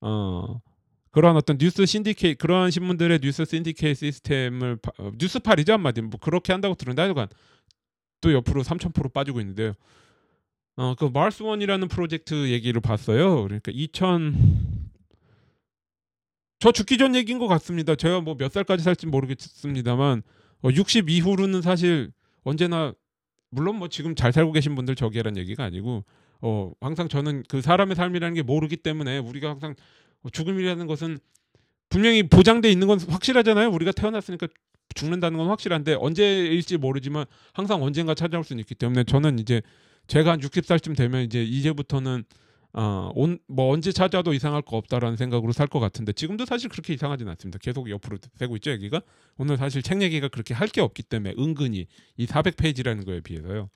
어 0.00 0.60
그런 1.10 1.36
어떤 1.36 1.58
뉴스 1.58 1.84
신디케이 1.86 2.34
그런 2.34 2.70
신문들의 2.70 3.20
뉴스 3.22 3.44
신디케이트 3.44 3.94
시스템을 3.94 4.76
바- 4.76 4.92
어, 4.98 5.10
뉴스팔이죠 5.18 5.72
한마디로 5.74 6.08
뭐 6.08 6.20
그렇게 6.20 6.52
한다고 6.52 6.74
들었는데 6.74 7.02
하여간 7.02 7.28
또 8.20 8.32
옆으로 8.32 8.62
3,000% 8.62 9.12
빠지고 9.12 9.40
있는데요. 9.40 9.72
어 10.76 10.94
그 10.96 11.06
Mars 11.12 11.42
One이라는 11.42 11.88
프로젝트 11.88 12.50
얘기를 12.50 12.80
봤어요. 12.80 13.42
그러니까 13.44 13.72
2000 13.74 14.78
저 16.60 16.72
죽기 16.72 16.98
전 16.98 17.14
얘기인 17.14 17.38
것 17.38 17.46
같습니다. 17.48 17.94
제가 17.94 18.20
뭐 18.20 18.34
몇 18.36 18.52
살까지 18.52 18.82
살지 18.82 19.06
모르겠습니다만 19.06 20.22
어, 20.62 20.68
60 20.74 21.08
이후로는 21.08 21.62
사실 21.62 22.10
언제나 22.42 22.92
물론 23.50 23.76
뭐 23.76 23.88
지금 23.88 24.14
잘 24.14 24.32
살고 24.32 24.52
계신 24.52 24.74
분들 24.74 24.94
저기란 24.96 25.36
얘기가 25.36 25.64
아니고 25.64 26.04
어 26.40 26.72
항상 26.80 27.08
저는 27.08 27.44
그 27.48 27.60
사람의 27.62 27.96
삶이라는 27.96 28.34
게 28.34 28.42
모르기 28.42 28.76
때문에 28.76 29.18
우리가 29.18 29.50
항상 29.50 29.70
어, 29.70 29.74
죽음이라는 30.32 30.86
것은 30.86 31.18
분명히 31.88 32.22
보장돼 32.22 32.70
있는 32.70 32.86
건 32.86 33.00
확실하잖아요. 33.00 33.70
우리가 33.70 33.92
태어났으니까 33.92 34.46
죽는다는 34.94 35.38
건 35.38 35.48
확실한데 35.48 35.94
언제일지 35.94 36.76
모르지만 36.76 37.24
항상 37.52 37.82
언젠가 37.82 38.14
찾아올 38.14 38.44
수는 38.44 38.60
있기 38.60 38.74
때문에 38.74 39.04
저는 39.04 39.38
이제 39.38 39.62
제가 40.06 40.32
한 40.32 40.40
60살쯤 40.40 40.96
되면 40.96 41.22
이제 41.22 41.42
이제부터는 41.42 42.24
어, 42.74 43.10
온, 43.14 43.38
뭐 43.46 43.72
언제 43.72 43.92
찾아도 43.92 44.34
이상할 44.34 44.60
거 44.62 44.76
없다라는 44.76 45.16
생각으로 45.16 45.52
살 45.52 45.66
것 45.68 45.80
같은데 45.80 46.12
지금도 46.12 46.44
사실 46.44 46.68
그렇게 46.68 46.92
이상하진 46.92 47.26
않습니다. 47.28 47.58
계속 47.58 47.88
옆으로 47.88 48.18
되고 48.38 48.56
있죠, 48.56 48.70
얘기가. 48.72 49.00
오늘 49.38 49.56
사실 49.56 49.82
책 49.82 50.02
얘기가 50.02 50.28
그렇게 50.28 50.52
할 50.54 50.68
게 50.68 50.82
없기 50.82 51.02
때문에 51.04 51.34
은근히 51.38 51.86
이 52.18 52.26
400페이지라는 52.26 53.06
거에 53.06 53.20
비해서요. 53.20 53.70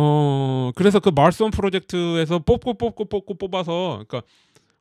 어, 0.00 0.70
그래서 0.76 1.00
그 1.00 1.08
마르스원 1.08 1.50
프로젝트에서 1.50 2.38
뽑고 2.38 2.74
뽑고 2.74 3.06
뽑고 3.06 3.34
뽑아서 3.36 4.04
그러니까 4.06 4.22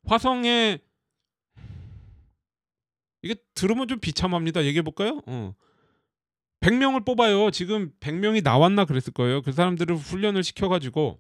화성에 0.06 0.78
이게 3.24 3.36
들으면 3.56 3.88
좀 3.88 4.00
비참합니다. 4.00 4.64
얘기해 4.66 4.84
볼까요? 4.84 5.22
어. 5.26 5.56
100명을 6.60 7.04
뽑아요. 7.06 7.50
지금 7.50 7.92
100명이 8.00 8.44
나왔나 8.44 8.86
그랬을 8.86 9.12
거예요. 9.14 9.42
그 9.42 9.52
사람들을 9.52 9.96
훈련을 9.96 10.44
시켜 10.44 10.70
가지고 10.70 11.20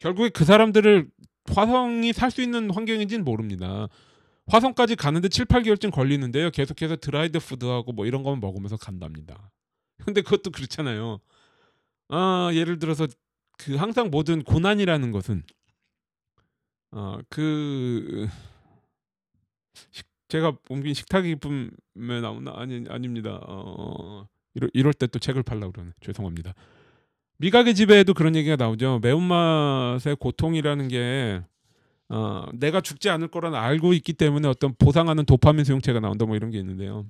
결국에 0.00 0.30
그 0.30 0.44
사람들을 0.44 1.08
화성이 1.54 2.12
살 2.12 2.30
수 2.32 2.42
있는 2.42 2.70
환경인지는 2.70 3.24
모릅니다. 3.24 3.88
화성까지 4.46 4.96
가는데 4.96 5.28
7, 5.28 5.44
8개월쯤 5.46 5.92
걸리는데요. 5.92 6.50
계속해서 6.50 6.96
드라이드 6.96 7.38
푸드하고 7.38 7.92
뭐 7.92 8.06
이런 8.06 8.24
거만 8.24 8.40
먹으면서 8.40 8.76
간답니다. 8.76 9.52
근데 10.04 10.20
그것도 10.20 10.50
그렇잖아요. 10.50 11.20
아, 12.08 12.50
예를 12.52 12.78
들어서 12.78 13.06
그 13.58 13.76
항상 13.76 14.10
모든 14.10 14.42
고난이라는 14.42 15.12
것은 15.12 15.42
어그 16.90 18.28
제가 20.28 20.56
옮긴 20.68 20.94
식탁 20.94 21.22
기쁨에 21.22 22.20
나오나 22.20 22.52
아니 22.56 22.84
아닙니다. 22.88 23.38
어 23.46 24.26
이럴, 24.54 24.70
이럴 24.74 24.92
때 24.94 25.06
또 25.06 25.18
책을 25.18 25.42
팔라 25.42 25.70
그러네. 25.70 25.92
죄송합니다. 26.00 26.54
미각의 27.38 27.74
지배에도 27.74 28.14
그런 28.14 28.36
얘기가 28.36 28.56
나오죠. 28.56 29.00
매운맛의 29.02 30.16
고통이라는 30.20 30.88
게 30.88 31.42
어, 32.08 32.44
내가 32.54 32.80
죽지 32.80 33.08
않을 33.10 33.28
거라는 33.28 33.58
알고 33.58 33.94
있기 33.94 34.12
때문에 34.12 34.46
어떤 34.48 34.74
보상하는 34.78 35.24
도파민 35.24 35.64
수용체가 35.64 35.98
나온다 36.00 36.26
뭐 36.26 36.36
이런 36.36 36.50
게 36.50 36.58
있는데요. 36.58 37.06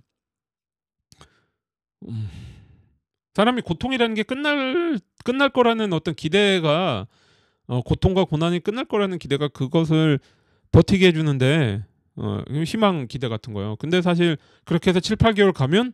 음, 2.09 2.29
사람이 3.35 3.63
고통이라는 3.63 4.15
게 4.15 4.23
끝날 4.23 4.99
끝날 5.25 5.49
거라는 5.49 5.93
어떤 5.93 6.15
기대가 6.15 7.07
어, 7.67 7.81
고통과 7.83 8.25
고난이 8.25 8.61
끝날 8.61 8.85
거라는 8.85 9.19
기대가 9.19 9.49
그것을 9.49 10.19
버티게 10.73 11.07
해주는데 11.09 11.85
어, 12.17 12.43
희망 12.67 13.07
기대 13.09 13.29
같은 13.29 13.55
거예요. 13.55 13.77
근데 13.77 14.03
사실 14.03 14.37
그렇게 14.65 14.91
해서 14.91 15.01
7, 15.01 15.17
8개월 15.17 15.53
가면 15.53 15.93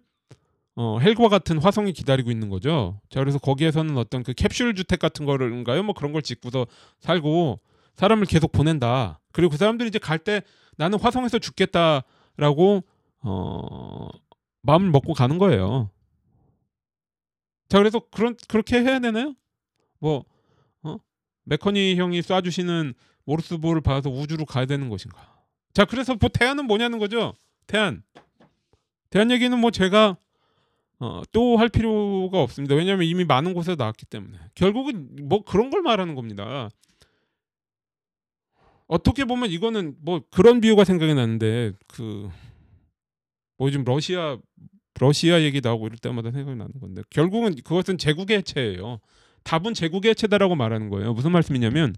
어, 0.76 0.98
헬과 1.00 1.28
같은 1.28 1.58
화성이 1.58 1.92
기다리고 1.92 2.30
있는 2.30 2.48
거죠. 2.48 3.00
자, 3.10 3.20
그래서 3.20 3.38
거기에서는 3.38 3.96
어떤 3.98 4.22
그 4.22 4.32
캡슐 4.32 4.74
주택 4.76 5.00
같은 5.00 5.26
거를인가요? 5.26 5.82
뭐 5.82 5.94
그런 5.94 6.12
걸 6.12 6.22
짓고서 6.22 6.66
살고 7.00 7.60
사람을 7.94 8.26
계속 8.26 8.52
보낸다. 8.52 9.20
그리고 9.32 9.50
그 9.50 9.56
사람들이 9.56 9.88
이제 9.88 9.98
갈 9.98 10.18
때 10.18 10.42
나는 10.76 10.98
화성에서 11.00 11.40
죽겠다라고 11.40 12.84
어, 13.22 14.08
마음을 14.62 14.90
먹고 14.90 15.14
가는 15.14 15.38
거예요. 15.38 15.90
자, 17.68 17.78
그래서 17.78 18.00
그런 18.10 18.36
그렇게 18.48 18.80
해야 18.80 18.98
되나요? 18.98 19.34
뭐 19.98 20.24
어? 20.82 20.96
메커니 21.44 21.96
형이 21.96 22.20
쏴주시는 22.20 22.94
모르스볼을 23.24 23.80
받아서 23.82 24.10
우주로 24.10 24.44
가야 24.44 24.66
되는 24.66 24.88
것인가? 24.88 25.36
자, 25.74 25.84
그래서 25.84 26.14
뭐 26.14 26.28
대안은 26.28 26.66
뭐냐는 26.66 26.98
거죠. 26.98 27.34
대안. 27.66 28.02
대안 29.10 29.30
얘기는 29.30 29.56
뭐 29.58 29.70
제가 29.70 30.16
어, 31.00 31.22
또 31.30 31.56
할 31.56 31.68
필요가 31.68 32.42
없습니다. 32.42 32.74
왜냐하면 32.74 33.06
이미 33.06 33.24
많은 33.24 33.54
곳에서 33.54 33.76
나왔기 33.76 34.06
때문에. 34.06 34.38
결국은 34.54 35.28
뭐 35.28 35.44
그런 35.44 35.70
걸 35.70 35.82
말하는 35.82 36.14
겁니다. 36.14 36.68
어떻게 38.86 39.24
보면 39.24 39.50
이거는 39.50 39.96
뭐 40.00 40.22
그런 40.30 40.60
비유가 40.60 40.84
생각이 40.84 41.14
나는데 41.14 41.72
그 41.86 42.30
뭐 43.58 43.68
요즘 43.68 43.84
러시아 43.84 44.38
러시아 44.98 45.42
얘기 45.42 45.60
나오고 45.60 45.86
이럴 45.86 45.98
때마다 45.98 46.30
생각이 46.30 46.56
나는 46.56 46.72
건데 46.80 47.02
결국은 47.10 47.54
그것은 47.56 47.98
제국의 47.98 48.38
해체예요. 48.38 49.00
답은 49.44 49.74
제국의 49.74 50.10
해체다라고 50.10 50.54
말하는 50.56 50.90
거예요. 50.90 51.14
무슨 51.14 51.32
말씀이냐면 51.32 51.94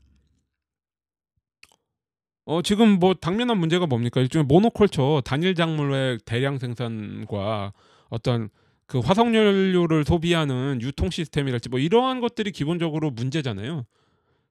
어 2.45 2.63
지금 2.63 2.99
뭐 2.99 3.15
당면한 3.15 3.59
문제가 3.59 3.87
뭡니까? 3.87 4.21
일종의 4.21 4.45
모노컬처 4.47 5.23
단일 5.25 5.55
작물의 5.55 6.19
대량 6.25 6.59
생산과 6.59 7.73
어떤 8.09 8.49
그 8.87 8.99
화석 8.99 9.35
연료를 9.35 10.05
소비하는 10.05 10.81
유통 10.83 11.11
시스템이랄지 11.11 11.69
뭐 11.69 11.79
이러한 11.79 12.21
것들이 12.21 12.51
기본적으로 12.51 13.11
문제잖아요. 13.11 13.85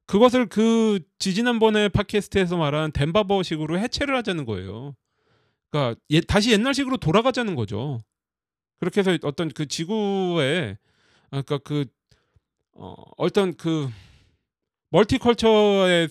그것을 0.05 0.47
그 0.47 0.99
지지난번에 1.19 1.89
팟캐스트에서 1.89 2.57
말한 2.57 2.93
덴바버식으로 2.93 3.77
해체를 3.79 4.15
하자는 4.15 4.45
거예요. 4.45 4.95
그러니까 5.69 5.99
예, 6.09 6.21
다시 6.21 6.51
옛날식으로 6.51 6.97
돌아가자는 6.97 7.55
거죠. 7.55 7.99
그렇게 8.79 9.01
해서 9.01 9.17
어떤 9.23 9.49
그 9.49 9.67
지구에 9.67 10.77
그러니까 11.29 11.57
그 11.59 11.85
어, 12.73 12.95
어떤 13.17 13.55
그 13.55 13.89
multiculture의 14.89 16.09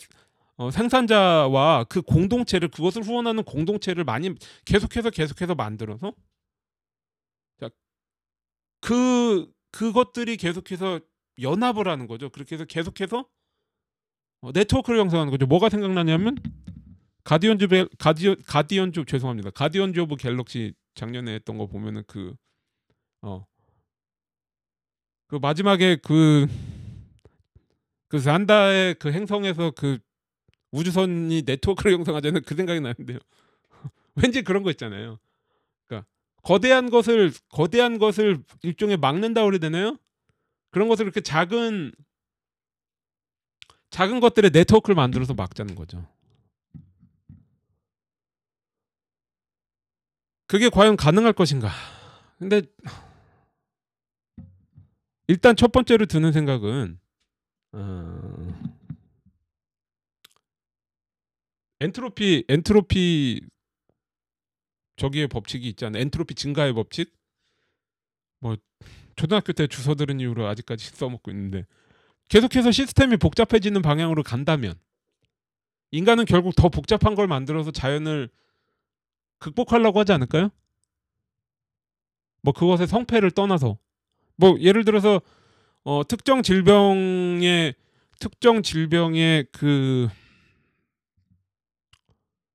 어, 0.57 0.71
생산자와 0.71 1.85
그 1.85 2.03
공동체를 2.03 2.69
그것을 2.69 3.03
후원하는 3.03 3.45
공동체를 3.45 4.05
많이 4.05 4.35
계속해서 4.65 5.11
계속해서 5.11 5.55
만들어서 5.55 6.13
그 8.81 9.51
그것들이 9.71 10.37
계속해서 10.37 11.01
연합을 11.41 11.89
하는 11.89 12.07
거죠. 12.07 12.31
그렇게 12.31 12.55
해서 12.55 12.65
계속해서 12.65 13.27
어, 14.41 14.53
네트워크를 14.53 15.01
형성하는 15.01 15.31
거죠. 15.31 15.47
뭐가 15.47 15.69
생각나냐면 15.69 16.37
Guardians 17.25 17.69
베, 17.69 17.87
Guardian 17.99 18.43
Guardians 18.47 19.05
죄송합니다. 19.05 19.51
Guardians 19.51 20.01
of 20.01 20.17
Galaxy 20.17 20.75
작년에 20.95 21.35
했던 21.35 21.59
거 21.59 21.67
보면은 21.67 22.03
그 22.07 22.35
어. 23.23 23.47
그 25.27 25.37
마지막에 25.37 25.97
그, 25.97 26.47
그 28.09 28.19
산다의 28.19 28.95
그 28.95 29.13
행성에서 29.13 29.73
그 29.73 29.99
우주선이 30.71 31.43
네트워크를 31.47 31.93
형성하자는 31.93 32.43
그 32.43 32.55
생각이 32.55 32.81
나는데요. 32.81 33.19
왠지 34.15 34.43
그런 34.43 34.63
거 34.63 34.71
있잖아요. 34.71 35.19
거대한 36.43 36.89
것을 36.89 37.33
거대한 37.51 37.99
것을 37.99 38.43
일종의 38.63 38.97
막는다 38.97 39.45
그래야 39.45 39.59
되나요? 39.59 39.99
그런 40.71 40.89
것을 40.89 41.05
이렇게 41.05 41.21
작은 41.21 41.93
작은 43.91 44.21
것들의 44.21 44.51
네트워크를 44.53 44.95
만들어서 44.95 45.35
막자는 45.35 45.75
거죠. 45.75 46.07
그게 50.47 50.71
과연 50.71 50.97
가능할 50.97 51.35
것인가? 51.35 51.71
근데 52.39 52.63
일단 55.29 55.57
첫 55.57 55.73
번째로 55.73 56.07
드는 56.07 56.33
생각은 56.33 56.99
어... 57.73 58.79
엔트로피 61.81 62.45
엔트로피 62.49 63.43
저기에 64.97 65.29
법칙이 65.29 65.69
있잖아요. 65.69 66.03
엔트로피 66.03 66.35
증가의 66.35 66.73
법칙. 66.73 67.15
뭐 68.41 68.57
초등학교 69.17 69.53
때 69.53 69.67
주워 69.67 69.95
들은 69.95 70.19
이후로 70.19 70.47
아직까지 70.47 70.87
써먹고 70.97 71.31
있는데 71.31 71.67
계속해서 72.29 72.73
시스템이 72.73 73.17
복잡해지는 73.17 73.83
방향으로 73.83 74.23
간다면 74.23 74.75
인간은 75.91 76.25
결국 76.25 76.55
더 76.57 76.69
복잡한 76.69 77.15
걸 77.15 77.27
만들어서 77.27 77.71
자연을 77.71 78.29
극복하려고 79.39 80.01
하지 80.01 80.13
않을까요? 80.13 80.51
뭐 82.43 82.53
그것의 82.53 82.87
성패를 82.87 83.31
떠나서 83.31 83.79
뭐 84.39 84.57
예를 84.61 84.85
들어서 84.85 85.21
어, 85.85 86.03
특정 86.07 86.43
질병의 86.43 87.75
특정 88.19 88.63
질병의 88.63 89.47
그 89.53 90.09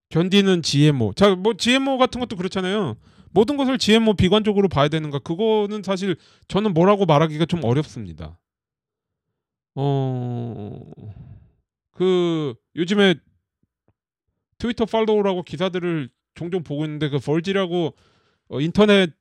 견디는 0.09 0.61
GMO. 0.61 1.13
자, 1.13 1.35
뭐 1.35 1.53
GMO 1.55 1.97
같은 1.97 2.19
것도 2.19 2.35
그렇잖아요. 2.35 2.95
모든 3.31 3.57
것을 3.57 3.77
GMO 3.77 4.13
비관적으로 4.13 4.67
봐야 4.69 4.87
되는가? 4.87 5.19
그거는 5.19 5.81
사실 5.83 6.15
저는 6.47 6.73
뭐라고 6.73 7.05
말하기가 7.05 7.45
좀 7.45 7.63
어렵습니다. 7.63 8.39
어, 9.75 10.79
그 11.91 12.53
요즘에 12.75 13.15
트위터 14.59 14.85
팔로우라고 14.85 15.43
기사들을 15.43 16.09
종종 16.35 16.63
보고 16.63 16.85
있는데 16.85 17.09
그 17.09 17.19
벌지라고 17.19 17.95
어, 18.49 18.61
인터넷 18.61 19.11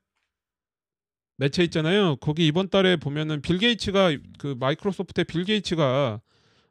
매체 1.42 1.64
있잖아요. 1.64 2.14
거기 2.16 2.46
이번 2.46 2.68
달에 2.68 2.94
보면은 2.94 3.42
빌 3.42 3.58
게이츠가 3.58 4.16
그 4.38 4.54
마이크로소프트의 4.60 5.24
빌 5.24 5.44
게이츠가 5.44 6.20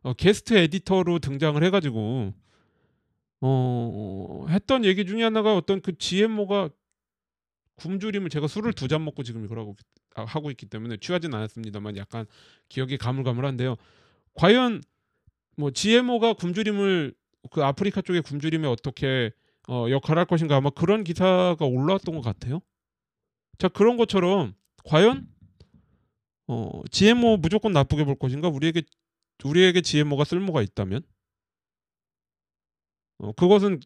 어, 0.03 0.13
게스트 0.13 0.53
에디터로 0.53 1.19
등장을 1.19 1.61
해가지고 1.61 2.33
어, 3.41 4.45
했던 4.47 4.85
얘기 4.85 5.05
중에 5.05 5.23
하나가 5.23 5.57
어떤 5.57 5.81
그 5.81 5.97
GMO가 5.97 6.69
굶주림을 7.75 8.29
제가 8.29 8.47
술을 8.47 8.71
두 8.71 8.87
잔 8.87 9.03
먹고 9.03 9.23
지금 9.23 9.43
이걸 9.43 9.59
하고, 9.59 9.75
아, 10.15 10.23
하고 10.23 10.49
있기 10.51 10.67
때문에 10.67 10.95
취하진 11.01 11.33
않았습니다만 11.33 11.97
약간 11.97 12.25
기억이 12.69 12.97
가물가물한데요. 12.97 13.75
과연 14.35 14.81
뭐 15.57 15.71
GMO가 15.71 16.31
굶주림을 16.35 17.13
그 17.51 17.61
아프리카 17.61 18.01
쪽의 18.01 18.21
굶주림에 18.21 18.69
어떻게 18.69 19.31
어, 19.67 19.87
역할할 19.89 20.23
것인가 20.23 20.55
아마 20.55 20.69
그런 20.69 21.03
기사가 21.03 21.65
올라왔던 21.65 22.15
것 22.15 22.21
같아요. 22.21 22.61
자 23.57 23.67
그런 23.67 23.97
것처럼 23.97 24.55
과연 24.85 25.27
어, 26.47 26.81
GMO 26.91 27.37
무조건 27.37 27.71
나쁘게 27.73 28.03
볼 28.05 28.15
것인가 28.15 28.49
우리에게 28.49 28.83
우리에게 29.43 29.81
GMO가 29.81 30.23
쓸모가 30.23 30.61
있다면 30.61 31.01
어, 33.19 33.31
그것은 33.33 33.79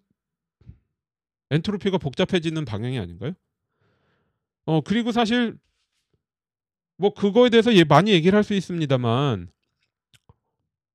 엔트로피가 1.52 1.98
복잡해지는 1.98 2.66
방향이 2.66 2.98
아닌가요? 3.00 3.34
어 4.66 4.82
그리고 4.82 5.12
사실 5.12 5.58
뭐 6.98 7.14
그거에 7.14 7.50
대해서 7.50 7.74
예, 7.76 7.84
많이 7.84 8.12
얘기를 8.12 8.36
할 8.36 8.44
수 8.44 8.54
있습니다만 8.54 9.50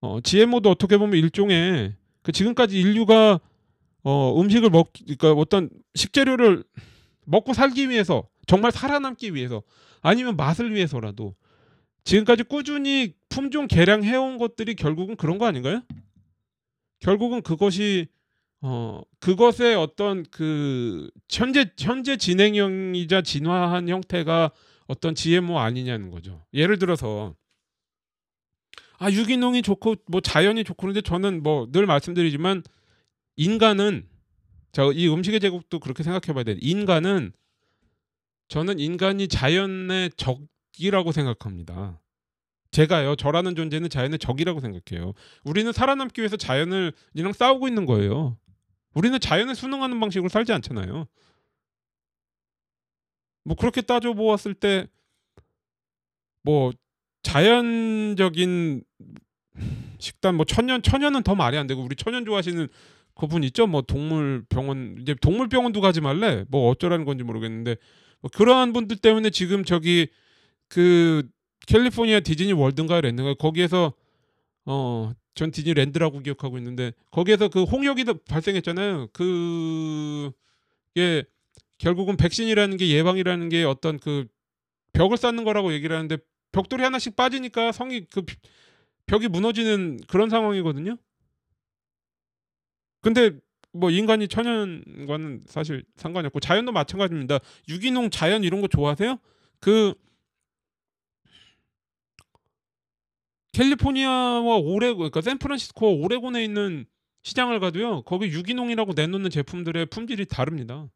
어, 0.01 0.21
GMO도 0.21 0.71
어떻게 0.71 0.97
보면 0.97 1.17
일종의 1.19 1.95
그 2.23 2.33
지금까지 2.33 2.81
인류가 2.81 3.41
어, 4.03 4.41
음식을 4.41 4.71
먹 4.71 4.93
그러니까 4.95 5.33
어떤 5.33 5.71
식재료를 5.95 6.65
먹고 7.27 7.53
살기 7.53 7.91
위해서 7.91 8.29
정말 8.47 8.73
살아남기 8.73 9.35
위해서 9.35 9.63
아니면 10.03 10.37
맛을 10.37 10.75
위해서라도 10.75 11.35
지금까지 12.05 12.45
꾸준히 12.45 13.15
품종 13.29 13.69
개량해 13.69 14.17
온 14.17 14.39
것들이 14.39 14.75
결국은 14.75 15.17
그런 15.17 15.39
거 15.39 15.47
아닌가요? 15.47 15.83
결국은 17.01 17.43
그것이 17.43 18.09
어 18.63 19.01
그것의 19.21 19.75
어떤 19.77 20.25
그 20.31 21.11
현재 21.31 21.71
현재 21.79 22.17
진행형이자 22.17 23.23
진화한 23.23 23.89
형태가 23.89 24.51
어떤 24.87 25.15
GMO 25.15 25.59
아니냐는 25.59 26.11
거죠. 26.11 26.45
예를 26.53 26.79
들어서 26.79 27.35
아 28.99 29.11
유기농이 29.11 29.63
좋고 29.63 29.97
뭐 30.09 30.21
자연이 30.21 30.63
좋고 30.65 30.83
그런데 30.83 31.01
저는 31.01 31.43
뭐 31.43 31.67
늘 31.73 31.87
말씀드리지만 31.87 32.63
인간은 33.37 34.09
저 34.73 34.93
이 34.93 35.09
음식의 35.09 35.41
제국도 35.41 35.81
그렇게 35.81 36.03
생각해봐야 36.03 36.45
돼. 36.45 36.57
인간은 36.61 37.33
저는 38.51 38.79
인간이 38.79 39.29
자연의 39.29 40.11
적이라고 40.19 41.13
생각합니다. 41.13 41.99
제가요 42.71 43.17
저라는 43.17 43.57
존재는 43.57 43.89
자연의 43.89 44.19
적이라고 44.19 44.61
생각해요. 44.61 45.15
우리는 45.45 45.73
살아남기 45.73 46.21
위해서 46.21 46.37
자연을 46.37 46.93
이랑 47.15 47.33
싸우고 47.33 47.67
있는 47.67 47.87
거예요. 47.87 48.37
우리는 48.95 49.19
자연에 49.19 49.55
순응하는 49.55 49.99
방식으로 49.99 50.29
살지 50.29 50.53
않잖아요. 50.53 51.07
뭐 53.45 53.57
그렇게 53.57 53.81
따져 53.81 54.13
보았을 54.13 54.53
때 54.53 54.87
뭐 56.43 56.73
자연적인 57.23 58.83
식단 59.99 60.35
뭐 60.35 60.47
천연 60.47 60.83
천연은 60.83 61.23
더 61.23 61.35
말이 61.35 61.59
안 61.59 61.67
되고 61.67 61.83
우리 61.83 61.95
천연 61.97 62.25
좋아하시는 62.25 62.69
그분 63.21 63.45
있죠? 63.45 63.67
뭐 63.67 63.83
동물 63.83 64.45
병원 64.49 64.97
이제 65.01 65.15
동물 65.21 65.49
병원도 65.49 65.81
가지 65.81 66.01
말래? 66.01 66.45
뭐 66.49 66.71
어쩌라는 66.71 67.05
건지 67.05 67.25
모르겠는데. 67.25 67.77
뭐 68.23 68.31
그러한 68.35 68.73
분들 68.73 68.99
때문에 68.99 69.31
지금 69.31 69.65
저기 69.65 70.09
그 70.69 71.29
캘리포니아 71.67 72.21
디즈니 72.21 72.53
월드인가요 72.53 73.01
랜드가 73.03 73.35
거기에서 73.35 73.93
어 74.67 75.13
전 75.35 75.51
디즈니 75.51 75.75
랜드라고 75.75 76.21
기억하고 76.21 76.59
있는데 76.59 76.93
거기에서 77.11 77.49
그 77.49 77.63
홍역이 77.63 78.05
발생했잖아요. 78.29 79.09
그게 79.13 80.33
결국은 81.79 82.17
백신이라는 82.17 82.77
게 82.77 82.91
예방이라는 82.91 83.49
게 83.49 83.65
어떤 83.65 83.99
그 83.99 84.27
벽을 84.93 85.17
쌓는 85.17 85.45
거라고 85.45 85.73
얘기를 85.73 85.97
하는데 85.97 86.19
벽돌이 86.53 86.83
하나씩 86.83 87.17
빠지니까 87.17 87.73
성이 87.73 88.05
그 88.13 88.23
벽이 89.07 89.29
무너지는 89.29 90.01
그런 90.09 90.29
상황이거든요. 90.29 90.97
근데 93.01 93.31
뭐 93.73 93.91
인간이 93.91 94.29
천연과는 94.29 95.45
사실 95.47 95.85
상관이 95.97 96.27
없고 96.27 96.41
자연도 96.41 96.73
마찬가지입니다. 96.73 97.39
유기농 97.69 98.11
자연 98.11 98.45
이런 98.45 98.61
거 98.61 98.69
좋아하세요? 98.69 99.19
그 99.61 99.95
캘리포니아와 103.53 104.57
오레 104.57 104.95
그러니까 104.95 105.21
샌프란시스코와 105.21 105.93
오레곤에 105.93 106.43
있는 106.45 106.87
시장을 107.23 107.61
가도요. 107.61 108.03
거기 108.03 108.27
유기농이라고 108.27 108.93
내놓는 108.95 109.31
제품들의 109.31 109.87
품질이 109.87 110.27
다릅니다. 110.27 110.89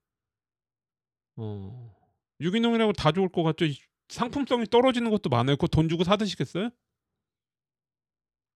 어. 1.36 1.94
유기농이라고 2.40 2.92
다 2.92 3.12
좋을 3.12 3.28
것 3.28 3.42
같죠. 3.42 3.66
상품성이 4.08 4.66
떨어지는 4.66 5.10
것도 5.10 5.30
많아요. 5.30 5.56
그거 5.56 5.66
돈 5.66 5.88
주고 5.88 6.04
사 6.04 6.16
드시겠어요? 6.16 6.70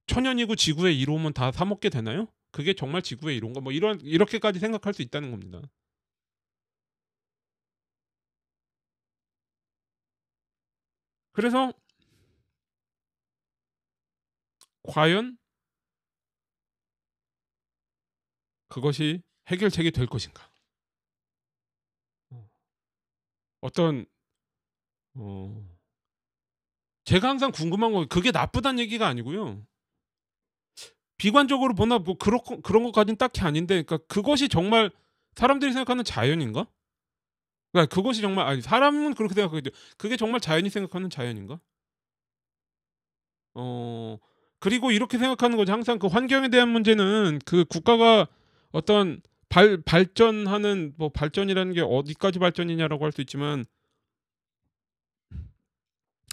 천연이고 0.07 0.57
지구의 0.57 0.99
이로우면 1.01 1.35
다사 1.35 1.65
먹게 1.65 1.91
되나요? 1.91 2.29
그게 2.51 2.75
정말 2.75 3.03
지구의 3.03 3.37
이로운가? 3.37 3.61
뭐 3.61 3.73
이런 3.73 4.01
이렇게까지 4.01 4.59
생각할 4.59 4.95
수 4.95 5.03
있다는 5.03 5.31
겁니다. 5.31 5.61
그래서 11.33 11.73
과연 14.83 15.39
그것이 18.69 19.23
해결책이 19.49 19.91
될 19.93 20.07
것인가? 20.07 20.49
어떤 23.61 24.07
어 25.15 25.79
제가 27.05 27.29
항상 27.29 27.51
궁금한 27.51 27.93
건 27.93 28.09
그게 28.09 28.31
나쁘다는 28.31 28.81
얘기가 28.81 29.07
아니고요. 29.07 29.65
비관적으로 31.19 31.75
보나 31.75 31.99
뭐 31.99 32.17
그런 32.17 32.41
그런 32.63 32.85
것까지는 32.85 33.17
딱히 33.19 33.43
아닌데 33.43 33.83
그러니까 33.83 33.99
그것이 34.09 34.49
정말 34.49 34.91
사람들이 35.37 35.73
생각하는 35.73 36.05
자연인가? 36.05 36.67
그러니까 37.73 37.95
그것이 37.95 38.21
정말 38.23 38.47
아니 38.47 38.61
사람은 38.63 39.15
그렇게 39.15 39.35
생각하겠죠. 39.35 39.71
그게 39.97 40.17
정말 40.17 40.41
자연이 40.41 40.71
생각하는 40.71 41.11
자연인가? 41.11 41.61
어 43.55 44.19
그리고 44.61 44.91
이렇게 44.91 45.19
생각하는 45.19 45.57
거죠. 45.57 45.73
항상 45.73 45.99
그 45.99 46.07
환경에 46.07 46.49
대한 46.49 46.69
문제는 46.71 47.41
그 47.45 47.65
국가가 47.65 48.27
어떤 48.73 49.21
발 49.49 49.81
발전하는 49.83 50.95
뭐 50.97 51.09
발전이라는 51.11 51.73
게 51.75 51.81
어디까지 51.81 52.39
발전이냐라고 52.39 53.05
할 53.05 53.13
수 53.13 53.21
있지만 53.23 53.65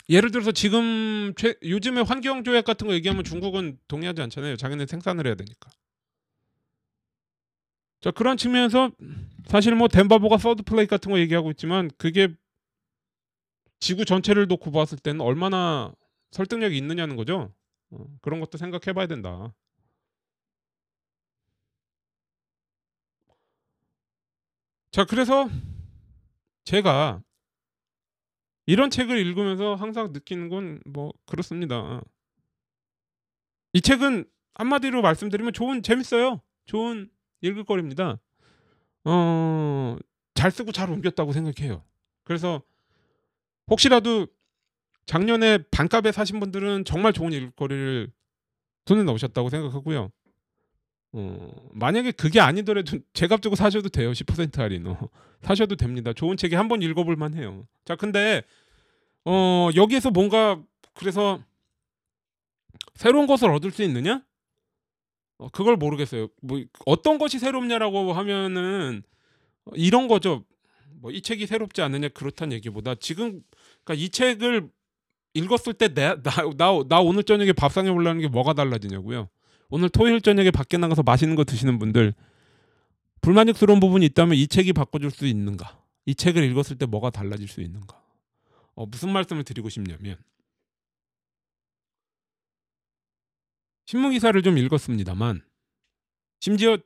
예를 0.09 0.31
들어서 0.31 0.51
지금 0.51 1.33
최, 1.35 1.55
요즘에 1.63 2.01
환경 2.01 2.43
조약 2.43 2.65
같은 2.65 2.87
거 2.87 2.93
얘기하면 2.93 3.23
중국은 3.23 3.79
동의하지 3.87 4.21
않잖아요. 4.21 4.55
자기네 4.55 4.85
생산을 4.85 5.25
해야 5.25 5.35
되니까. 5.35 5.71
자 8.01 8.11
그런 8.11 8.37
측면에서 8.37 8.91
사실 9.47 9.73
뭐 9.75 9.87
덴바보가 9.87 10.37
서드 10.37 10.63
플레이 10.63 10.85
같은 10.85 11.11
거 11.11 11.19
얘기하고 11.19 11.49
있지만 11.51 11.89
그게 11.97 12.27
지구 13.79 14.05
전체를 14.05 14.47
놓고 14.47 14.71
봤을 14.71 14.97
때는 14.99 15.21
얼마나 15.21 15.91
설득력이 16.31 16.77
있느냐는 16.77 17.15
거죠. 17.15 17.53
어, 17.91 18.05
그런 18.21 18.39
것도 18.39 18.57
생각해봐야 18.57 19.07
된다. 19.07 19.53
자 24.91 25.03
그래서 25.03 25.49
제가 26.63 27.21
이런 28.65 28.89
책을 28.89 29.17
읽으면서 29.17 29.75
항상 29.75 30.11
느끼는 30.13 30.49
건 30.49 30.81
뭐 30.85 31.13
그렇습니다. 31.25 32.01
이 33.73 33.81
책은 33.81 34.25
한마디로 34.55 35.01
말씀드리면 35.01 35.53
좋은 35.53 35.83
재밌어요. 35.83 36.41
좋은 36.65 37.09
읽을 37.41 37.65
거리입니다. 37.65 38.17
어, 39.03 39.97
잘 40.33 40.51
쓰고 40.51 40.71
잘 40.71 40.89
옮겼다고 40.89 41.33
생각해요. 41.33 41.83
그래서 42.23 42.61
혹시라도 43.69 44.27
작년에 45.05 45.59
반값에 45.69 46.11
사신 46.11 46.39
분들은 46.39 46.85
정말 46.85 47.13
좋은 47.13 47.31
읽거리를 47.33 48.11
손에 48.85 49.03
넣으셨다고 49.03 49.49
생각하고요. 49.49 50.09
어, 51.17 51.69
만약에 51.73 52.11
그게 52.11 52.41
아니더라도 52.41 52.99
제값 53.13 53.41
주고 53.41 53.55
사셔도 53.55 53.87
돼요. 53.89 54.11
10% 54.11 54.57
할인. 54.57 54.87
어, 54.87 55.09
사셔도 55.41 55.75
됩니다. 55.77 56.11
좋은 56.13 56.35
책이 56.35 56.55
한번 56.55 56.81
읽어볼 56.81 57.15
만해요. 57.15 57.65
자, 57.85 57.95
근데 57.95 58.43
어, 59.23 59.69
여기에서 59.75 60.11
뭔가 60.11 60.61
그래서 60.93 61.41
새로운 62.95 63.27
것을 63.27 63.49
얻을 63.51 63.71
수 63.71 63.81
있느냐? 63.83 64.23
어, 65.37 65.47
그걸 65.49 65.77
모르겠어요. 65.77 66.27
뭐 66.41 66.61
어떤 66.85 67.17
것이 67.17 67.39
새롭냐라고 67.39 68.11
하면은 68.13 69.03
이런 69.75 70.07
거죠. 70.07 70.43
뭐 71.01 71.11
이 71.11 71.21
책이 71.21 71.47
새롭지 71.47 71.81
않느냐 71.81 72.09
그렇다는 72.09 72.53
얘기보다 72.53 72.95
지금 72.95 73.41
그러니까 73.83 74.03
이 74.03 74.09
책을 74.09 74.69
읽었을 75.33 75.73
때 75.73 75.89
나나나 75.89 76.99
오늘 77.01 77.23
저녁에 77.23 77.53
밥상에 77.53 77.89
올라는 77.89 78.21
게 78.21 78.27
뭐가 78.27 78.53
달라지냐고요. 78.53 79.29
오늘 79.69 79.89
토요일 79.89 80.21
저녁에 80.21 80.51
밖에 80.51 80.77
나가서 80.77 81.03
맛있는 81.03 81.35
거 81.35 81.43
드시는 81.43 81.79
분들 81.79 82.13
불만족스러운 83.21 83.79
부분이 83.79 84.05
있다면 84.07 84.35
이 84.37 84.47
책이 84.47 84.73
바꿔줄 84.73 85.09
수 85.11 85.25
있는가? 85.25 85.81
이 86.05 86.13
책을 86.13 86.43
읽었을 86.43 86.77
때 86.77 86.85
뭐가 86.85 87.09
달라질 87.09 87.47
수 87.47 87.61
있는가? 87.61 87.99
어, 88.75 88.85
무슨 88.85 89.09
말씀을 89.11 89.43
드리고 89.43 89.69
싶냐면 89.69 90.17
신문 93.85 94.11
기사를 94.11 94.39
좀 94.41 94.57
읽었습니다만 94.57 95.41
심지어 96.39 96.77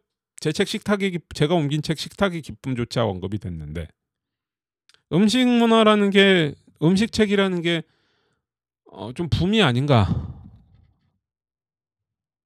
제 0.42 0.52
책 0.54 0.68
식탁의 0.70 1.12
기- 1.12 1.20
제가 1.34 1.54
옮긴 1.54 1.82
책 1.82 1.98
식탁의 1.98 2.42
기쁨조차 2.42 3.04
언급이 3.06 3.40
됐는데 3.40 3.88
음식 5.12 5.46
문화라는 5.46 6.12
게 6.12 6.56
음식 6.82 7.12
책이라는 7.12 7.62
게 7.62 7.84
어, 8.92 9.12
좀 9.14 9.30
붐이 9.30 9.62
아닌가. 9.62 10.39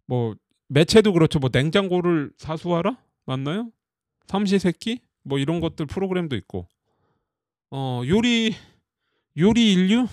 뭐 0.06 0.36
매체도 0.68 1.14
그렇죠. 1.14 1.40
뭐 1.40 1.50
냉장고를 1.52 2.32
사수하라 2.38 2.98
맞나요? 3.26 3.72
삼시세끼 4.28 5.02
뭐 5.24 5.38
이런 5.38 5.60
것들 5.60 5.86
프로그램도 5.86 6.36
있고 6.36 6.68
어 7.72 8.02
요리 8.08 8.56
요리 9.38 9.74
인류 9.74 10.08